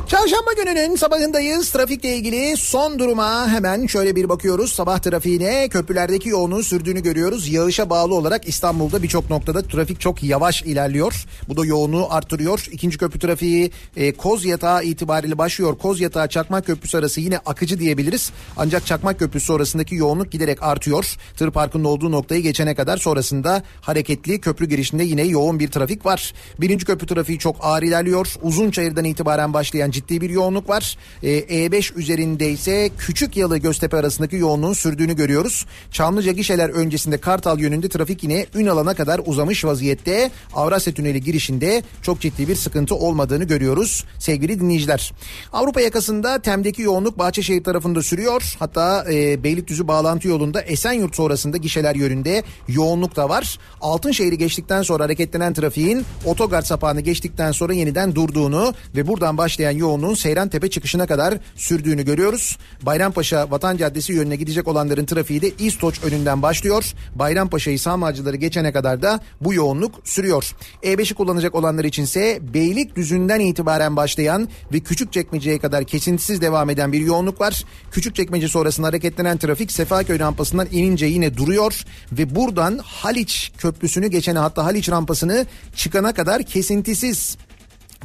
[0.09, 1.71] Çarşamba gününün sabahındayız.
[1.71, 4.73] Trafikle ilgili son duruma hemen şöyle bir bakıyoruz.
[4.73, 7.49] Sabah trafiğine köprülerdeki yoğunluğun sürdüğünü görüyoruz.
[7.49, 11.27] Yağışa bağlı olarak İstanbul'da birçok noktada trafik çok yavaş ilerliyor.
[11.49, 12.67] Bu da yoğunluğu arttırıyor.
[12.73, 15.79] İkinci köprü trafiği e, Koz Yatağı itibariyle başlıyor.
[15.79, 18.33] Koz Yatağı Çakmak Köprüsü arası yine akıcı diyebiliriz.
[18.57, 21.17] Ancak Çakmak Köprüsü sonrasındaki yoğunluk giderek artıyor.
[21.37, 26.35] Tır parkının olduğu noktayı geçene kadar sonrasında hareketli köprü girişinde yine yoğun bir trafik var.
[26.61, 28.35] Birinci köprü trafiği çok ağır ilerliyor.
[28.43, 30.97] Uzunçayır'dan itibaren başlayan ciddi bir yoğunluk var.
[31.23, 35.67] Ee, E5 üzerinde ise Küçük Yalı Göztepe arasındaki yoğunluğun sürdüğünü görüyoruz.
[35.91, 40.31] Çamlıca gişeler öncesinde Kartal yönünde trafik yine Ünalan'a kadar uzamış vaziyette.
[40.55, 45.13] Avrasya Tüneli girişinde çok ciddi bir sıkıntı olmadığını görüyoruz sevgili dinleyiciler.
[45.53, 48.57] Avrupa yakasında Tem'deki yoğunluk Bahçeşehir tarafında sürüyor.
[48.59, 53.59] Hatta e, Beylikdüzü bağlantı yolunda Esenyurt sonrasında gişeler yönünde yoğunluk da var.
[53.81, 60.15] Altınşehir'i geçtikten sonra hareketlenen trafiğin otogar sapağını geçtikten sonra yeniden durduğunu ve buradan başlayan yoğunluğun
[60.15, 62.59] Seyrantepe çıkışına kadar sürdüğünü görüyoruz.
[62.83, 66.93] Bayrampaşa Vatan Caddesi yönüne gidecek olanların trafiği de İstoç önünden başlıyor.
[67.15, 70.55] Bayrampaşa'yı Sağmacıları geçene kadar da bu yoğunluk sürüyor.
[70.83, 77.41] E5'i kullanacak olanlar içinse Beylikdüzü'nden itibaren başlayan ve Küçükçekmece'ye kadar kesintisiz devam eden bir yoğunluk
[77.41, 77.65] var.
[77.93, 84.65] Küçükçekmece sonrasında hareketlenen trafik Sefaköy rampasından inince yine duruyor ve buradan Haliç Köprüsü'nü geçene hatta
[84.65, 85.47] Haliç rampasını
[85.77, 87.37] çıkana kadar kesintisiz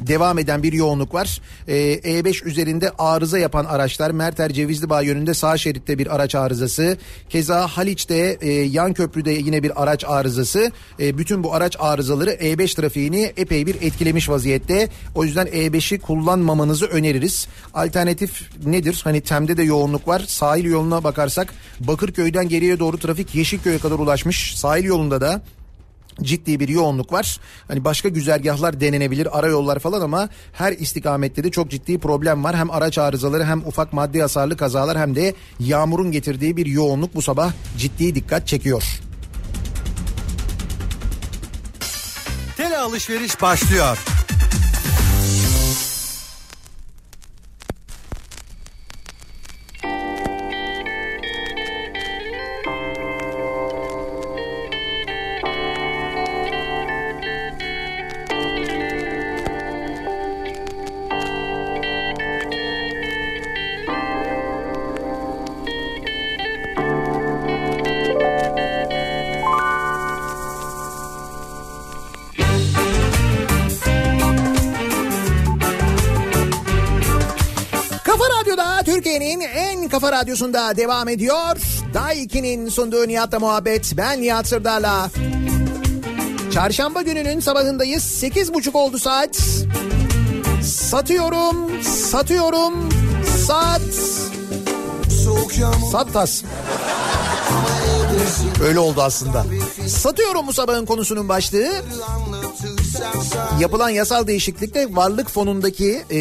[0.00, 1.40] devam eden bir yoğunluk var.
[1.68, 6.98] Ee, E5 üzerinde arıza yapan araçlar Merter Cevizli Bağ yönünde sağ şeritte bir araç arızası.
[7.28, 10.70] Keza Haliç'te e, yan köprüde yine bir araç arızası.
[11.00, 14.88] E, bütün bu araç arızaları E5 trafiğini epey bir etkilemiş vaziyette.
[15.14, 17.48] O yüzden E5'i kullanmamanızı öneririz.
[17.74, 19.00] Alternatif nedir?
[19.04, 20.24] Hani Tem'de de yoğunluk var.
[20.28, 24.54] Sahil yoluna bakarsak Bakırköy'den geriye doğru trafik Yeşilköy'e kadar ulaşmış.
[24.56, 25.42] Sahil yolunda da
[26.22, 27.40] ciddi bir yoğunluk var.
[27.68, 32.56] Hani başka güzergahlar denenebilir, arayollar falan ama her istikamette de çok ciddi problem var.
[32.56, 37.22] Hem araç arızaları hem ufak maddi hasarlı kazalar hem de yağmurun getirdiği bir yoğunluk bu
[37.22, 39.00] sabah ciddi dikkat çekiyor.
[42.56, 43.98] Tele alışveriş başlıyor.
[80.02, 81.56] Kafa radyosunda devam ediyor.
[81.94, 83.92] Daiki'nin sunduğu Nihat'la muhabbet.
[83.96, 85.10] Ben Nihat Sırdar'la.
[86.54, 88.02] Çarşamba gününün sabahındayız.
[88.02, 89.36] Sekiz buçuk oldu saat.
[90.62, 92.88] Satıyorum, satıyorum,
[93.46, 93.80] sat.
[95.92, 96.42] Sat tas.
[98.64, 99.44] Öyle oldu aslında.
[99.86, 101.72] Satıyorum bu sabahın konusunun başlığı.
[103.60, 106.18] Yapılan yasal değişiklikle varlık fonundaki e,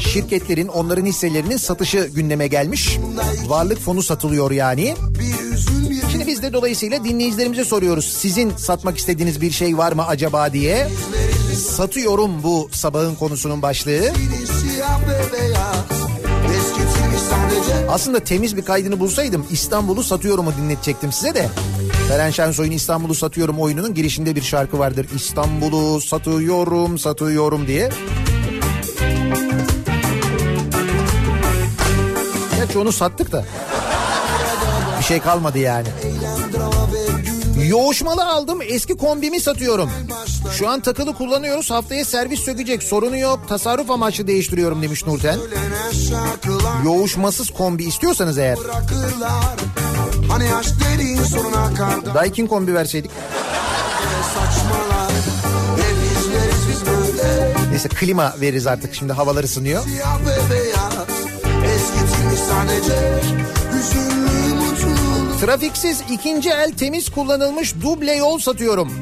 [0.00, 2.98] şirketlerin onların hisselerinin satışı gündeme gelmiş.
[3.46, 4.94] Varlık fonu satılıyor yani.
[6.12, 8.04] Şimdi biz de dolayısıyla dinleyicilerimize soruyoruz.
[8.04, 10.88] Sizin satmak istediğiniz bir şey var mı acaba diye.
[11.56, 14.12] Satıyorum bu sabahın konusunun başlığı.
[17.88, 21.48] Aslında temiz bir kaydını bulsaydım İstanbul'u satıyorumu dinletecektim size de.
[22.08, 25.06] Feren Şensoy'un İstanbul'u satıyorum oyununun girişinde bir şarkı vardır.
[25.16, 27.90] İstanbul'u satıyorum, satıyorum diye.
[32.56, 33.44] Gerçi onu sattık da.
[34.98, 35.88] Bir şey kalmadı yani.
[37.68, 39.90] Yoğuşmalı aldım eski kombimi satıyorum.
[40.58, 45.38] Şu an takılı kullanıyoruz haftaya servis sökecek sorunu yok tasarruf amaçlı değiştiriyorum demiş Nurten.
[46.84, 48.58] Yoğuşmasız kombi istiyorsanız eğer.
[50.28, 53.10] Hani aşk dediğin sonuna kadar Daikin kombi verseydik.
[54.34, 55.10] saçmalar
[55.76, 59.84] Hep izleriz biz böyle Neyse klima veririz artık şimdi havalar ısınıyor.
[59.84, 61.08] Siyah ve beyaz
[61.74, 63.20] Eskitilmiş sadece
[63.72, 68.92] Hüzünlü mutluluk Trafiksiz ikinci el temiz kullanılmış duble yol satıyorum.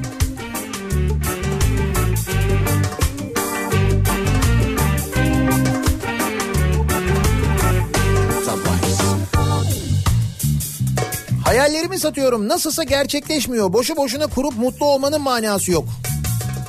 [11.53, 12.49] Hayallerimi satıyorum.
[12.49, 13.73] Nasılsa gerçekleşmiyor.
[13.73, 15.85] Boşu boşuna kurup mutlu olmanın manası yok.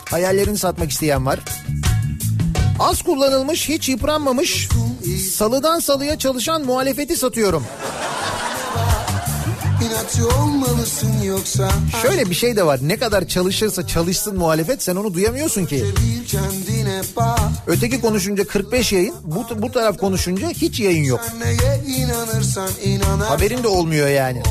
[0.09, 1.39] Hayallerini satmak isteyen var.
[2.79, 4.69] Az kullanılmış, hiç yıpranmamış,
[5.31, 7.65] salıdan salıya çalışan muhalefeti satıyorum.
[12.01, 12.79] Şöyle bir şey de var.
[12.81, 15.85] Ne kadar çalışırsa çalışsın muhalefet sen onu duyamıyorsun ki.
[17.67, 21.21] Öteki konuşunca 45 yayın, bu, bu taraf konuşunca hiç yayın yok.
[23.25, 24.41] Haberin de olmuyor yani.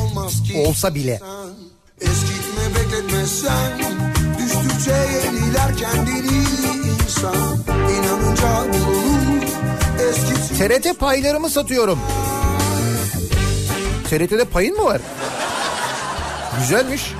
[0.66, 1.20] Olsa bile.
[2.01, 3.78] Eskitme bekletme sen
[4.39, 6.44] Düştükçe yeniler kendini
[7.05, 7.59] insan
[7.98, 9.43] İnanınca bulunur
[10.09, 11.98] Eskit TRT paylarımı satıyorum.
[14.10, 15.01] TRT'de payın mı var?
[16.60, 17.14] Güzelmiş.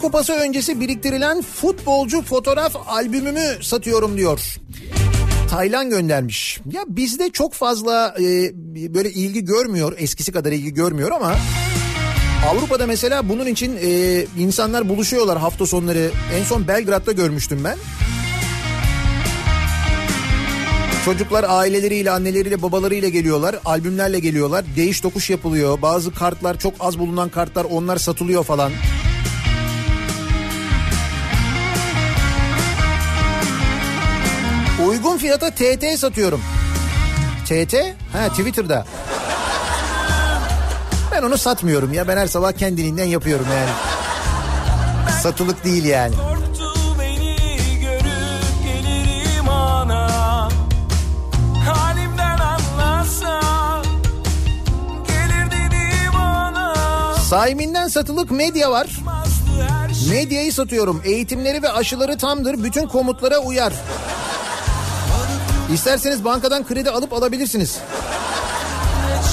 [0.00, 4.56] Kupası öncesi biriktirilen futbolcu fotoğraf albümümü satıyorum diyor.
[5.50, 6.60] Taylan göndermiş.
[6.72, 8.24] Ya bizde çok fazla e,
[8.94, 9.94] böyle ilgi görmüyor.
[9.98, 11.36] Eskisi kadar ilgi görmüyor ama
[12.50, 16.10] Avrupa'da mesela bunun için e, insanlar buluşuyorlar hafta sonları.
[16.38, 17.76] En son Belgrad'da görmüştüm ben.
[21.04, 23.56] Çocuklar aileleriyle, anneleriyle, babalarıyla geliyorlar.
[23.64, 24.64] Albümlerle geliyorlar.
[24.76, 25.82] Değiş tokuş yapılıyor.
[25.82, 28.72] Bazı kartlar çok az bulunan kartlar onlar satılıyor falan.
[34.90, 36.40] Uygun fiyata TT satıyorum.
[37.46, 37.74] TT?
[38.12, 38.84] Ha Twitter'da.
[41.12, 42.08] Ben onu satmıyorum ya.
[42.08, 43.70] Ben her sabah kendiliğinden yapıyorum yani.
[45.22, 46.14] Satılık değil yani.
[57.28, 58.86] Saiminden satılık medya var.
[60.10, 61.02] Medyayı satıyorum.
[61.04, 62.64] Eğitimleri ve aşıları tamdır.
[62.64, 63.72] Bütün komutlara uyar.
[65.72, 67.78] İsterseniz bankadan kredi alıp alabilirsiniz.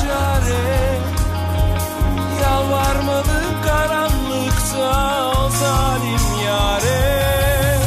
[0.01, 0.77] çare
[3.65, 7.77] karanlıkta o zalim yare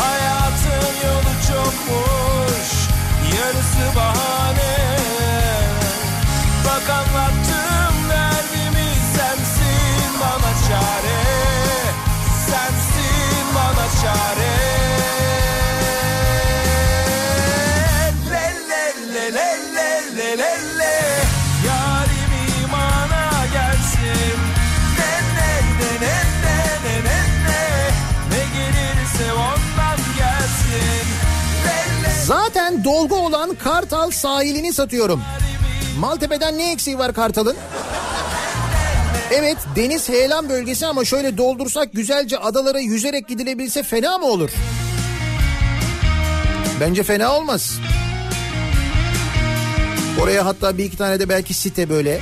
[0.00, 2.88] Hayatın yolu çokmuş
[3.36, 4.35] Yarısı bahane
[33.90, 35.22] Kartal sahilini satıyorum.
[35.98, 37.56] Maltepe'den ne eksiği var Kartal'ın?
[39.30, 44.50] Evet deniz heyelan bölgesi ama şöyle doldursak güzelce adalara yüzerek gidilebilse fena mı olur?
[46.80, 47.78] Bence fena olmaz.
[50.22, 52.20] Oraya hatta bir iki tane de belki site böyle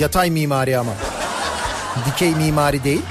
[0.00, 0.92] yatay mimari ama.
[2.06, 3.02] Dikey mimari değil.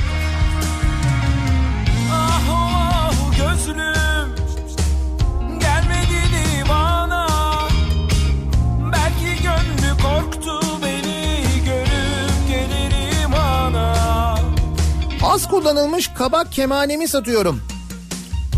[15.64, 17.62] Kullanılmış kabak kemanemi satıyorum.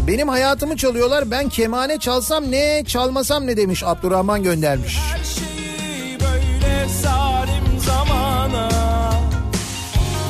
[0.08, 4.98] Benim hayatımı çalıyorlar ben kemane çalsam ne çalmasam ne demiş Abdurrahman göndermiş.
[4.98, 8.70] Her şeyi böyle salim zamana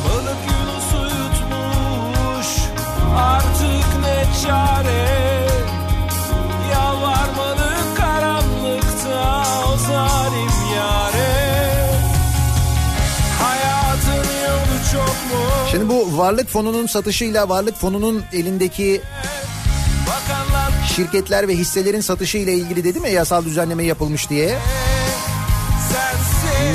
[0.05, 0.41] Balık
[1.09, 2.47] yutmuş
[3.17, 5.24] Artık ne çare
[15.75, 19.01] Şimdi bu varlık fonunun satışıyla varlık fonunun elindeki
[20.95, 24.57] şirketler ve hisselerin satışı ile ilgili dedim ya yasal düzenleme yapılmış diye.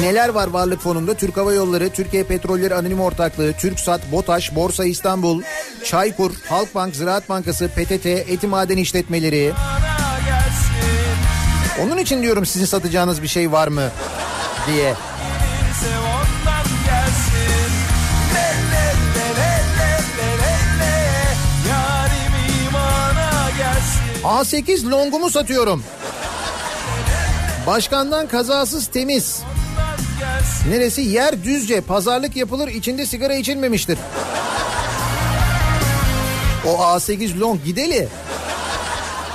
[0.01, 1.15] Neler var varlık fonunda?
[1.15, 5.43] Türk Hava Yolları, Türkiye Petrolleri Anonim Ortaklığı, TürkSat, BOTAŞ, Borsa İstanbul,
[5.85, 9.53] Çaykur, Halkbank, Ziraat Bankası, PTT, Eti Maden İşletmeleri.
[11.83, 13.91] Onun için diyorum sizin satacağınız bir şey var mı
[14.67, 14.95] diye.
[24.25, 25.85] A8 longumu satıyorum.
[27.67, 29.43] Başkandan kazasız temiz.
[30.69, 31.01] Neresi?
[31.01, 31.81] Yer düzce.
[31.81, 33.99] Pazarlık yapılır içinde sigara içilmemiştir.
[36.67, 38.09] O A8 long gideli.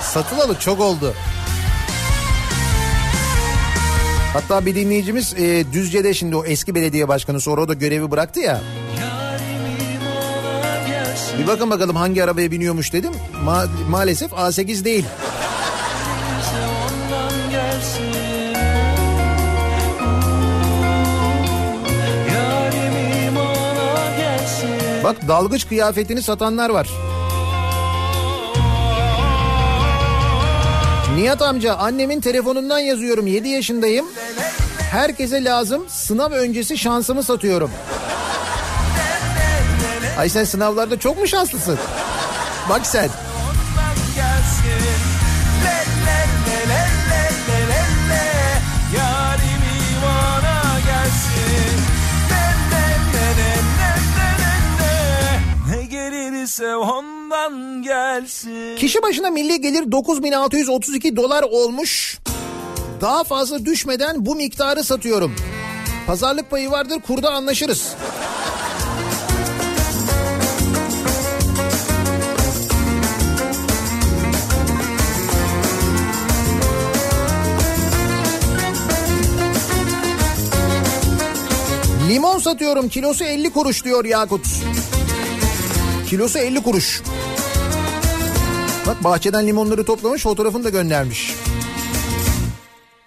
[0.01, 1.13] Satılalı çok oldu.
[4.33, 8.39] Hatta bir dinleyicimiz e, Düzce'de şimdi o eski belediye başkanı sonra o da görevi bıraktı
[8.39, 8.61] ya.
[11.39, 13.11] Bir bakın bakalım hangi arabaya biniyormuş dedim.
[13.45, 15.05] Ma- maalesef A8 değil.
[25.03, 26.89] Bak dalgıç kıyafetini satanlar var.
[31.15, 34.05] Nihat amca annemin telefonundan yazıyorum 7 yaşındayım.
[34.91, 37.71] Herkese lazım sınav öncesi şansımı satıyorum.
[40.17, 41.79] Ay sen sınavlarda çok mu şanslısın?
[42.69, 43.09] Bak sen.
[43.09, 45.05] ondan gelsin
[56.45, 57.83] gelirse ondan
[58.77, 62.19] Kişi başına milli gelir 9632 dolar olmuş.
[63.01, 65.35] Daha fazla düşmeden bu miktarı satıyorum.
[66.07, 67.95] Pazarlık payı vardır kurda anlaşırız.
[82.45, 84.45] Satıyorum kilosu 50 kuruş diyor Yakut.
[86.09, 87.01] Kilosu 50 kuruş.
[88.87, 91.33] Bak bahçeden limonları toplamış fotoğrafını da göndermiş.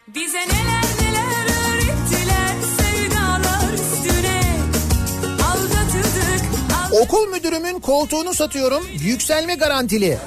[0.08, 0.78] Bize neler
[7.02, 8.86] Okul müdürümün koltuğunu satıyorum.
[9.00, 10.18] Yükselme garantili.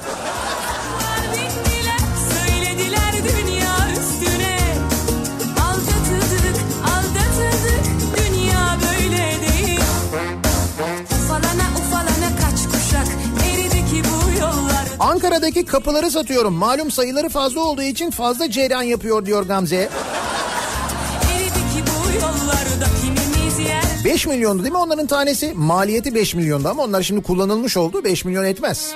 [15.32, 16.54] Ankara'daki kapıları satıyorum.
[16.54, 19.76] Malum sayıları fazla olduğu için fazla ceyran yapıyor diyor Gamze.
[19.76, 25.52] Eridi ki bu yollarda kimimiz yer 5 milyondu değil mi onların tanesi?
[25.54, 28.94] Maliyeti 5 milyondu ama onlar şimdi kullanılmış oldu 5 milyon etmez.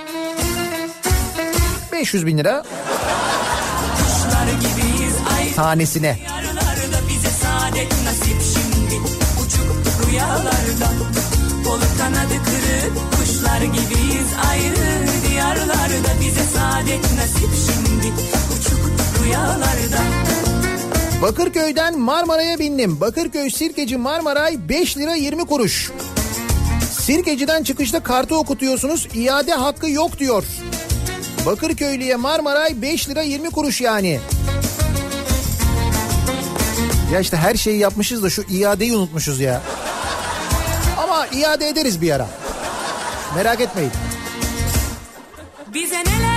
[1.93, 2.63] 500 bin lira
[4.53, 5.15] gibiyiz
[5.57, 6.19] tanesine.
[6.21, 8.95] diyarlarda bize saadet nasip şimdi
[9.43, 10.89] Uçuk rüyalarda
[11.99, 13.16] kanadı kırık
[13.47, 18.13] kuşlar gibiyiz ayrı diyarlarda bize saadet nasip şimdi
[18.59, 18.91] Uçuk
[19.25, 20.03] rüyalarda
[21.23, 23.01] Bakırköy'den Marmaray'a bindim.
[23.01, 25.91] Bakırköy Sirkeci Marmaray 5 lira 20 kuruş.
[26.91, 29.09] Sirkeci'den çıkışta kartı okutuyorsunuz.
[29.15, 30.45] iade hakkı yok diyor.
[31.47, 34.21] Bakırköylüye Marmaray 5 lira 20 kuruş yani.
[37.13, 39.63] Ya işte her şeyi yapmışız da şu iadeyi unutmuşuz ya.
[40.97, 42.46] Ama iade ederiz bir ara.
[43.37, 43.93] Merak etmeyin.
[45.75, 46.36] Bize neler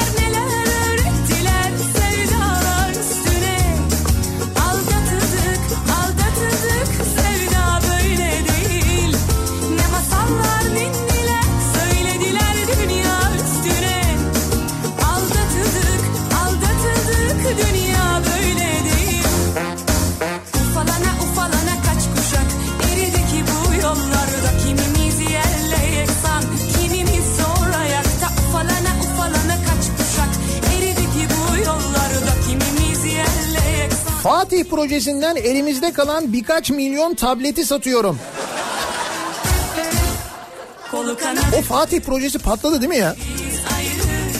[34.23, 38.19] Fatih projesinden elimizde kalan birkaç milyon tableti satıyorum.
[41.57, 43.15] O Fatih projesi patladı değil mi ya?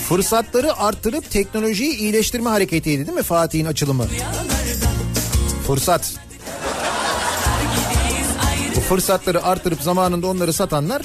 [0.10, 4.06] Fırsatları arttırıp teknolojiyi iyileştirme hareketiydi değil mi Fatih'in açılımı?
[5.68, 6.14] Fırsat.
[8.76, 11.02] Bu fırsatları artırıp zamanında onları satanlar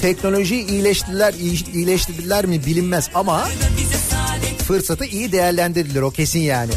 [0.00, 3.48] teknolojiyi iyileştirdiler, iyi- iyileştirdiler mi bilinmez ama
[4.62, 6.72] fırsatı iyi değerlendirdiler o kesin yani.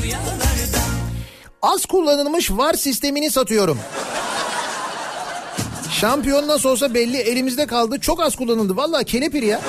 [1.62, 3.80] Az kullanılmış VAR sistemini satıyorum.
[5.92, 8.00] Şampiyon nasıl olsa belli elimizde kaldı.
[8.00, 8.76] Çok az kullanıldı.
[8.76, 9.62] Vallahi kelepir ya.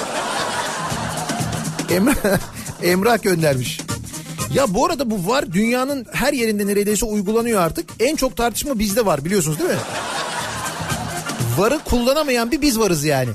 [1.90, 2.14] Emrah,
[2.82, 3.80] Emrah göndermiş.
[4.54, 7.90] Ya bu arada bu VAR dünyanın her yerinde neredeyse uygulanıyor artık.
[8.00, 9.76] En çok tartışma bizde var biliyorsunuz değil mi?
[11.56, 13.30] VAR'ı kullanamayan bir biz varız yani.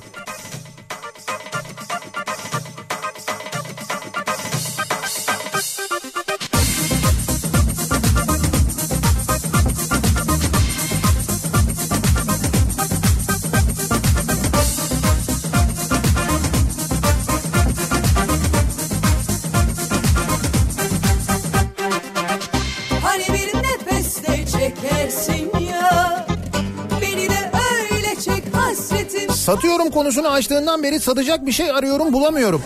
[29.81, 32.63] Satıyorum konusunu açtığından beri satacak bir şey arıyorum bulamıyorum.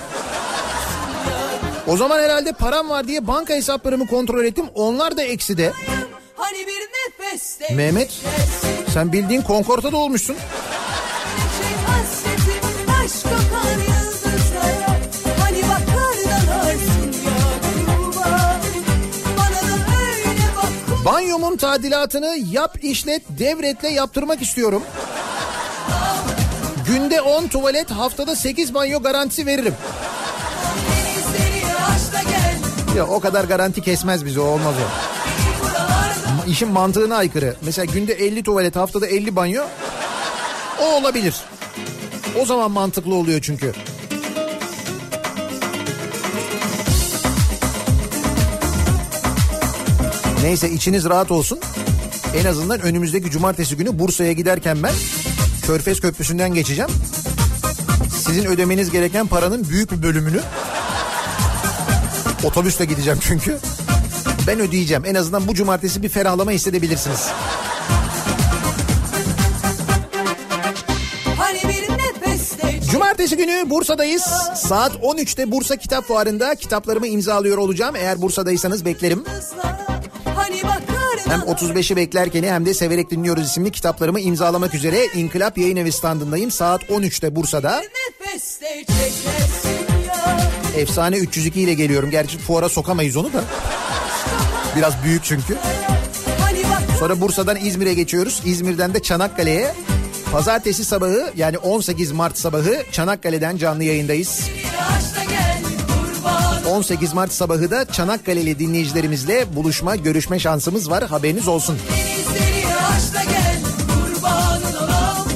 [1.88, 4.66] O zaman herhalde param var diye banka hesaplarımı kontrol ettim.
[4.74, 5.74] Onlar da ekside.
[6.36, 6.82] Hani bir
[7.24, 8.12] nefeste Mehmet
[8.94, 10.36] sen bildiğin Concorda'da olmuşsun.
[13.88, 15.00] Yıldızlara
[15.40, 15.62] Hani
[21.06, 24.84] Banyomun tadilatını yap işlet devretle yaptırmak istiyorum.
[26.96, 29.74] Günde 10 tuvalet haftada 8 banyo garantisi veririm.
[32.98, 36.50] Ya o kadar garanti kesmez bizi o olmaz o.
[36.50, 37.56] İşin mantığına aykırı.
[37.62, 39.64] Mesela günde 50 tuvalet haftada 50 banyo
[40.82, 41.36] o olabilir.
[42.42, 43.74] O zaman mantıklı oluyor çünkü.
[50.44, 51.60] Neyse içiniz rahat olsun.
[52.36, 54.94] En azından önümüzdeki cumartesi günü Bursa'ya giderken ben
[55.68, 56.92] Körfez Köprüsü'nden geçeceğim.
[58.26, 60.42] Sizin ödemeniz gereken paranın büyük bir bölümünü
[62.44, 63.58] Otobüsle gideceğim çünkü.
[64.48, 65.06] Ben ödeyeceğim.
[65.06, 67.28] En azından bu cumartesi bir ferahlama hissedebilirsiniz.
[71.38, 71.60] Hani
[72.92, 74.24] Cumartesi günü Bursa'dayız.
[74.56, 77.96] Saat 13'te Bursa Kitap Fuarı'nda kitaplarımı imzalıyor olacağım.
[77.96, 79.24] Eğer Bursa'daysanız beklerim.
[81.28, 86.52] Hem 35'i beklerken hem de severek dinliyoruz isimli kitaplarımı imzalamak üzere İnkılap Yayın Evi standındayım.
[86.52, 87.72] Saat 13'te Bursa'da.
[87.72, 87.82] ya
[90.78, 92.12] Efsane 302 ile geliyorum.
[92.12, 93.44] Gerçi fuara sokamayız onu da.
[94.76, 95.58] Biraz büyük çünkü.
[97.00, 98.42] Sonra Bursa'dan İzmir'e geçiyoruz.
[98.46, 99.74] İzmir'den de Çanakkale'ye.
[100.32, 104.40] Pazartesi sabahı yani 18 Mart sabahı Çanakkale'den canlı yayındayız.
[104.40, 104.95] kurban
[106.76, 111.04] 18 Mart sabahı da Çanakkale'li dinleyicilerimizle buluşma, görüşme şansımız var.
[111.04, 111.78] Haberiniz olsun.
[113.14, 113.56] Gel
[114.84, 115.28] olam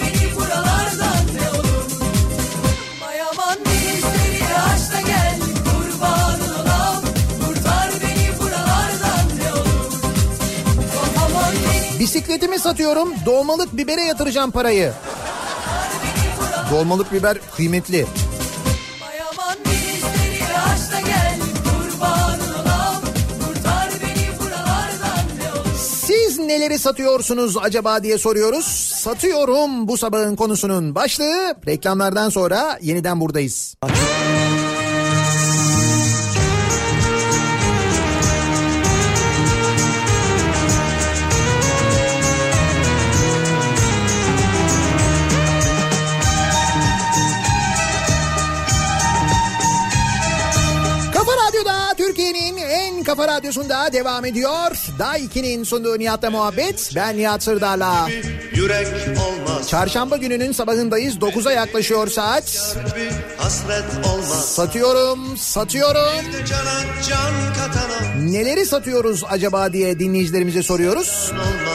[0.00, 1.90] beni buralardan ne olur
[3.00, 5.38] Mayaman denizleri aşla gel
[12.00, 13.12] Bisikletimi satıyorum.
[13.26, 14.92] Dolmalık bibere yatıracağım parayı.
[16.70, 18.06] Dolmalık biber kıymetli.
[26.50, 28.64] Neleri satıyorsunuz acaba diye soruyoruz.
[29.04, 31.54] Satıyorum bu sabahın konusunun başlığı.
[31.66, 33.74] Reklamlardan sonra yeniden buradayız.
[53.10, 54.76] Kafa radyosunda devam ediyor.
[54.98, 56.90] Daiki'nin sunduğu Nihat'la muhabbet.
[56.96, 58.08] Ben Nihat Sırdar'la.
[59.68, 61.16] Çarşamba gününün sabahındayız.
[61.16, 62.44] 9'a yaklaşıyor saat.
[64.44, 66.24] Satıyorum, satıyorum.
[68.18, 71.32] Neleri satıyoruz acaba diye dinleyicilerimize soruyoruz.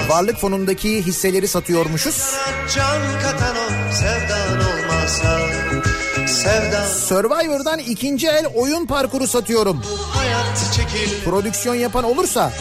[0.09, 2.33] Varlık fonundaki hisseleri satıyormuşuz.
[2.75, 5.39] Can katana sevdan olmazsa
[6.45, 9.81] Sevdan Survivor'dan ikinci el oyun parkuru satıyorum.
[11.25, 12.51] Prodüksiyon yapan olursa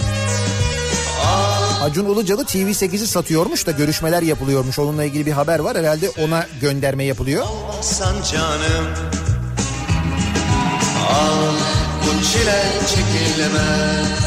[1.83, 4.79] Acun Ilıcalı TV8'i satıyormuş da görüşmeler yapılıyormuş.
[4.79, 5.77] Onunla ilgili bir haber var.
[5.77, 7.47] Herhalde ona gönderme yapılıyor.
[7.81, 8.87] San canım
[12.03, 14.25] bu çile çekilmez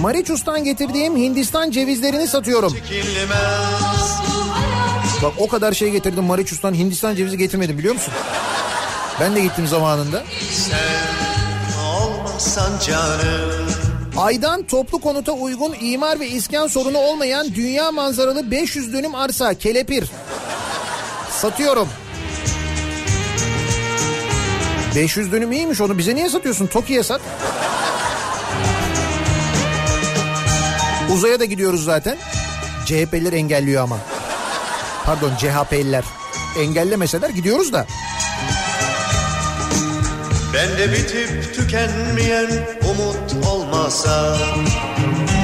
[0.00, 2.72] Mariçus'tan getirdiğim Hindistan cevizlerini satıyorum.
[2.72, 4.27] Çekilmez
[5.22, 8.14] Bak o kadar şey getirdim Mariçus'tan Hindistan cevizi getirmedim biliyor musun?
[9.20, 10.24] Ben de gittim zamanında.
[12.86, 13.68] Canım
[14.16, 20.04] Aydan toplu konuta uygun imar ve iskan sorunu olmayan dünya manzaralı 500 dönüm arsa kelepir.
[21.30, 21.88] Satıyorum.
[24.96, 26.66] 500 dönüm iyiymiş onu bize niye satıyorsun?
[26.66, 27.20] Toki'ye sat.
[31.14, 32.16] Uzaya da gidiyoruz zaten.
[32.86, 33.98] CHP'liler engelliyor ama.
[35.08, 36.04] Pardon CHP'liler.
[36.58, 37.86] Engellemeseler gidiyoruz da.
[40.54, 42.46] Bende bitip tükenmeyen
[42.90, 44.36] umut olmasa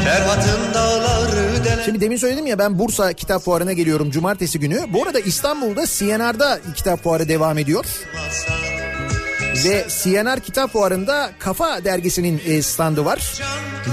[0.04, 4.80] Ferhat'ın dağları delen Şimdi demin söyledim ya ben Bursa Kitap Fuarı'na geliyorum cumartesi günü.
[4.92, 7.84] Bu arada İstanbul'da CNR'da kitap fuarı devam ediyor.
[9.54, 13.40] Ve CNR Kitap Fuarı'nda Kafa dergisinin e, standı var.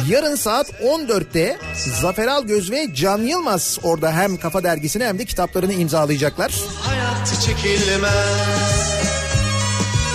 [0.08, 1.58] Yarın saat 14'te
[2.02, 6.54] Zafer Algöz ve Can Yılmaz orada hem Kafa dergisini hem de kitaplarını imzalayacaklar.
[6.82, 8.92] hayat çekilmez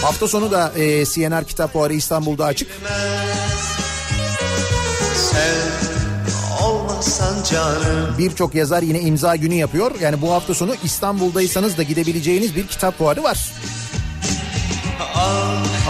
[0.02, 2.68] Hafta sonu da e, CNR Kitap Fuarı İstanbul'da açık.
[8.18, 9.90] Birçok yazar yine imza günü yapıyor.
[10.00, 13.52] Yani bu hafta sonu İstanbul'daysanız da gidebileceğiniz bir kitap fuarı var.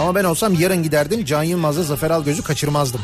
[0.01, 1.25] Ama ben olsam yarın giderdim.
[1.25, 3.01] Can Yılmaz'la Zafer Algöz'ü kaçırmazdım.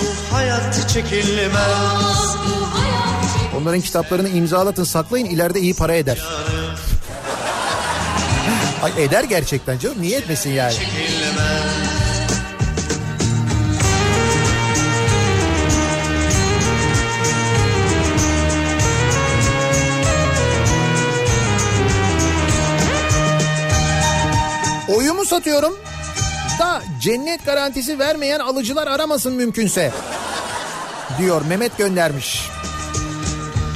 [0.00, 2.36] Bu hayat çekilmez
[3.60, 6.18] Onların kitaplarını imzalatın saklayın ileride iyi para eder.
[8.82, 10.74] Ay eder gerçekten canım niye etmesin yani.
[24.96, 25.78] Oyumu satıyorum.
[26.58, 29.92] Da cennet garantisi vermeyen alıcılar aramasın mümkünse.
[31.18, 32.48] Diyor Mehmet göndermiş.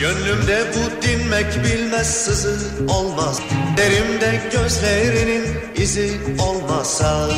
[0.00, 3.40] Gönlümde bu dinmek bilmez sızı olmaz
[3.76, 7.28] Derimde gözlerinin izi olmasa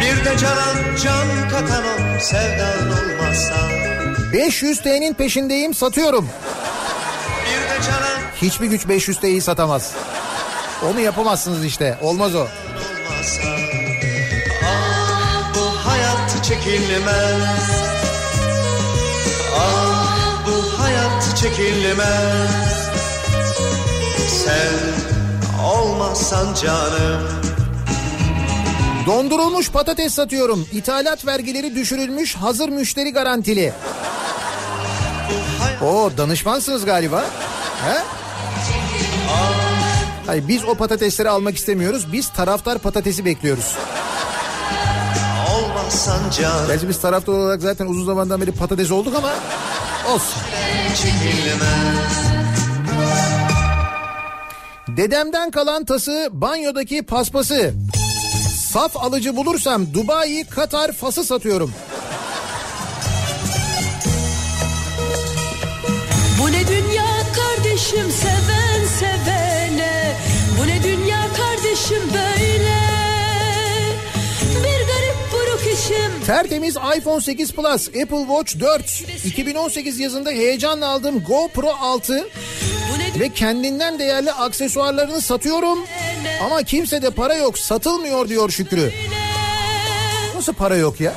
[0.00, 3.54] Bir de cana can katan o sevdan olmasa
[4.32, 6.28] 500 T'nin peşindeyim satıyorum.
[7.44, 8.08] Bir de cana
[8.42, 9.92] Hiçbir güç 500 T'yi satamaz.
[10.82, 11.98] Onu yapamazsınız işte.
[12.02, 12.46] Olmaz o.
[13.28, 13.42] olmasa
[14.64, 17.70] Ah bu hayat çekilmez
[19.56, 22.88] Ah bu hayat çekilmez
[24.28, 27.28] Sen olmazsan canım
[29.06, 30.68] Dondurulmuş patates satıyorum.
[30.72, 33.72] İthalat vergileri düşürülmüş hazır müşteri garantili.
[35.82, 37.24] O danışmansınız galiba.
[37.84, 38.17] He?
[40.28, 42.12] Hayır biz o patatesleri almak istemiyoruz.
[42.12, 43.74] Biz taraftar patatesi bekliyoruz.
[46.66, 49.30] Gerçi biz taraftar olarak zaten uzun zamandan beri patates olduk ama
[50.14, 50.42] olsun.
[54.88, 57.72] Dedemden kalan tası banyodaki paspası.
[58.72, 61.72] Saf alıcı bulursam Dubai, Katar, Fas'ı satıyorum.
[76.28, 82.28] Tertemiz iPhone 8 Plus, Apple Watch 4, 2018 yazında heyecanla aldığım GoPro 6
[83.20, 85.78] ve kendinden değerli aksesuarlarını satıyorum.
[86.44, 88.92] Ama kimse de para yok, satılmıyor diyor Şükrü.
[90.34, 91.14] Nasıl para yok ya?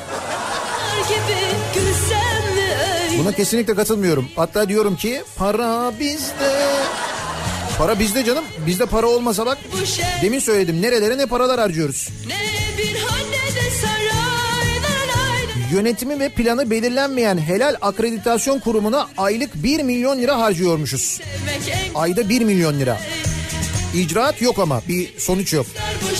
[3.18, 4.28] Buna kesinlikle katılmıyorum.
[4.36, 6.52] Hatta diyorum ki para bizde.
[7.78, 8.44] Para bizde canım.
[8.66, 9.58] Bizde para olmasa bak
[10.22, 12.08] demin söyledim nerelere ne paralar harcıyoruz.
[12.28, 12.34] Ne
[12.78, 13.32] bir han
[15.72, 21.20] Yönetimi ve planı belirlenmeyen helal akreditasyon kurumuna aylık 1 milyon lira harcıyormuşuz.
[21.94, 23.00] Ayda 1 milyon lira.
[23.94, 25.66] İcraat yok ama bir sonuç yok.
[26.02, 26.16] bu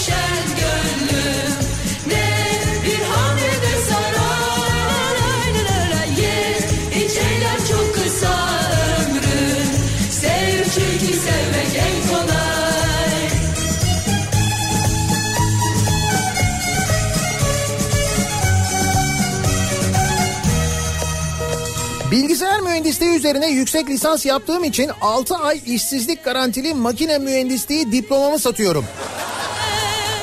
[22.22, 28.84] Bilgisayar mühendisliği üzerine yüksek lisans yaptığım için 6 ay işsizlik garantili makine mühendisliği diplomamı satıyorum.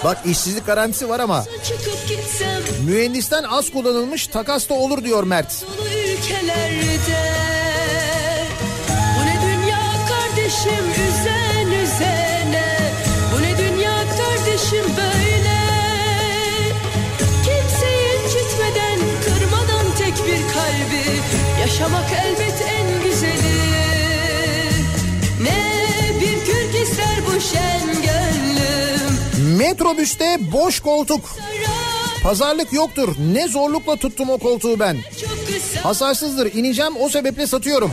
[0.03, 1.45] Bak işsizlik garantisi var ama
[2.85, 5.65] mühendisten az kullanılmış takas da olur diyor Mert.
[5.95, 7.28] ülkelerde
[21.69, 23.59] Yaşamak elbet en güzeli
[25.41, 25.63] Ne
[26.21, 31.29] bir kürk ister bu şen gönlüm Metrobüste boş koltuk.
[32.23, 33.15] Pazarlık yoktur.
[33.33, 34.97] Ne zorlukla tuttum o koltuğu ben.
[35.83, 36.53] Hasarsızdır.
[36.53, 37.91] İneceğim o sebeple satıyorum.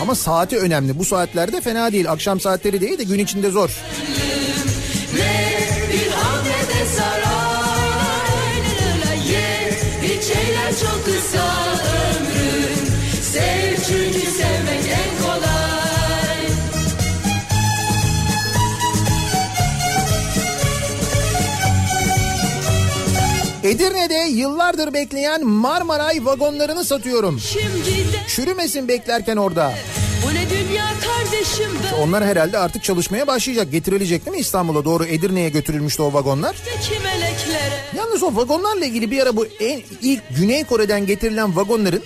[0.00, 0.98] Ama saati önemli.
[0.98, 2.10] Bu saatlerde fena değil.
[2.10, 3.70] Akşam saatleri değil de gün içinde zor.
[23.74, 27.40] Edirne'de yıllardır bekleyen Marmaray vagonlarını satıyorum.
[28.28, 29.72] Çürümesin beklerken orada.
[30.26, 33.72] bu ne dünya kardeşim ben Onlar herhalde artık çalışmaya başlayacak.
[33.72, 36.56] Getirilecek değil mi İstanbul'a doğru Edirne'ye götürülmüştü o vagonlar.
[37.96, 42.02] Yalnız o vagonlarla ilgili bir ara bu en ilk Güney Kore'den getirilen vagonların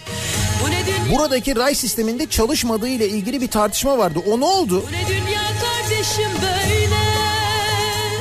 [0.65, 4.19] Bu ne dünya buradaki ray sisteminde çalışmadığı ile ilgili bir tartışma vardı.
[4.27, 4.85] O ne oldu?
[4.89, 6.78] bu ne dünya kardeşim böyle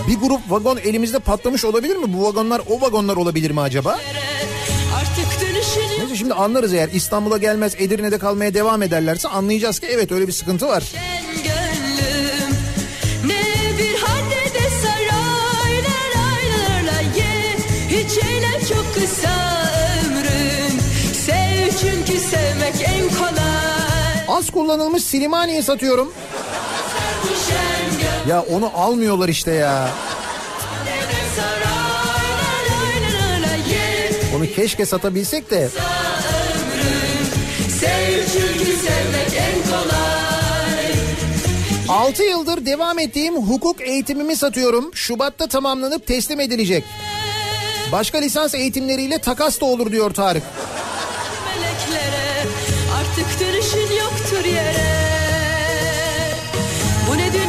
[0.07, 2.13] Bir grup vagon elimizde patlamış olabilir mi?
[2.13, 3.97] Bu vagonlar o vagonlar olabilir mi acaba?
[5.99, 10.31] Neyse şimdi anlarız eğer İstanbul'a gelmez Edirne'de kalmaya devam ederlerse anlayacağız ki evet öyle bir
[10.31, 10.83] sıkıntı var.
[10.95, 12.55] en gönlüm
[13.25, 13.43] Ne
[13.77, 17.55] bir hadde de saray lay lay lay Ye
[17.89, 19.63] hiç eğlen çok kısa
[20.05, 20.79] ömrün
[21.25, 26.13] Sev çünkü sevmek en kolay Az kullanılmış Silimani'yi satıyorum.
[28.27, 29.89] Ya onu almıyorlar işte ya.
[34.37, 35.69] Onu keşke satabilsek de.
[41.89, 44.91] 6 yıldır devam ettiğim hukuk eğitimimi satıyorum.
[44.93, 46.83] Şubat'ta tamamlanıp teslim edilecek.
[47.91, 50.43] Başka lisans eğitimleriyle takas da olur diyor Tarık.
[51.55, 52.43] meleklere
[52.99, 55.07] artık dönüşün yoktur yere
[57.09, 57.46] Bu ne dünya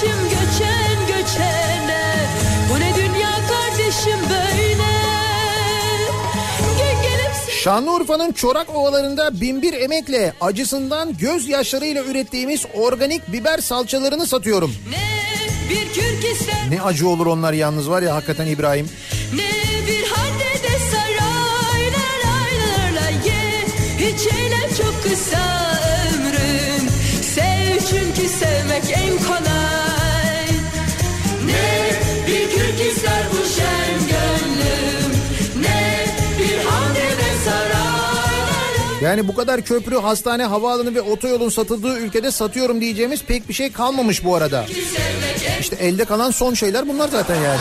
[0.00, 2.26] kardeşim göçen göçene
[2.70, 4.78] Bu ne dünya kardeşim böyle
[7.62, 14.74] Şanlıurfa'nın Çorak Ovalarında binbir emekle acısından gözyaşlarıyla ürettiğimiz organik biber salçalarını satıyorum.
[14.90, 15.08] ne
[15.70, 18.88] bir kürk ister Ne acı olur onlar yalnız var ya hakikaten İbrahim.
[19.34, 21.84] Ne bir hadde de saray
[22.94, 23.64] lay Ye
[23.98, 25.47] hiç eğlen çok kısa
[32.98, 35.12] ister bu şen gönlüm
[35.60, 36.06] Ne
[36.38, 36.58] bir
[39.04, 43.72] Yani bu kadar köprü, hastane, havaalanı ve otoyolun satıldığı ülkede satıyorum diyeceğimiz pek bir şey
[43.72, 44.66] kalmamış bu arada.
[45.60, 47.60] İşte elde kalan son şeyler bunlar zaten yani.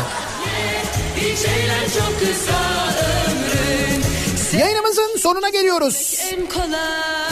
[1.18, 2.88] hiç eğlen çok kısa
[4.60, 6.22] Yayınımızın sonuna geliyoruz.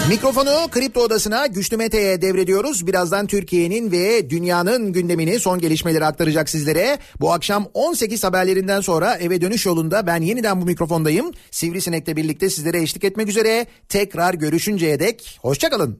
[0.09, 2.87] Mikrofonu Kripto Odası'na Güçlü Mete'ye devrediyoruz.
[2.87, 6.97] Birazdan Türkiye'nin ve dünyanın gündemini son gelişmeleri aktaracak sizlere.
[7.19, 11.31] Bu akşam 18 haberlerinden sonra eve dönüş yolunda ben yeniden bu mikrofondayım.
[11.51, 13.65] Sivrisinek'le birlikte sizlere eşlik etmek üzere.
[13.89, 15.99] Tekrar görüşünceye dek hoşçakalın.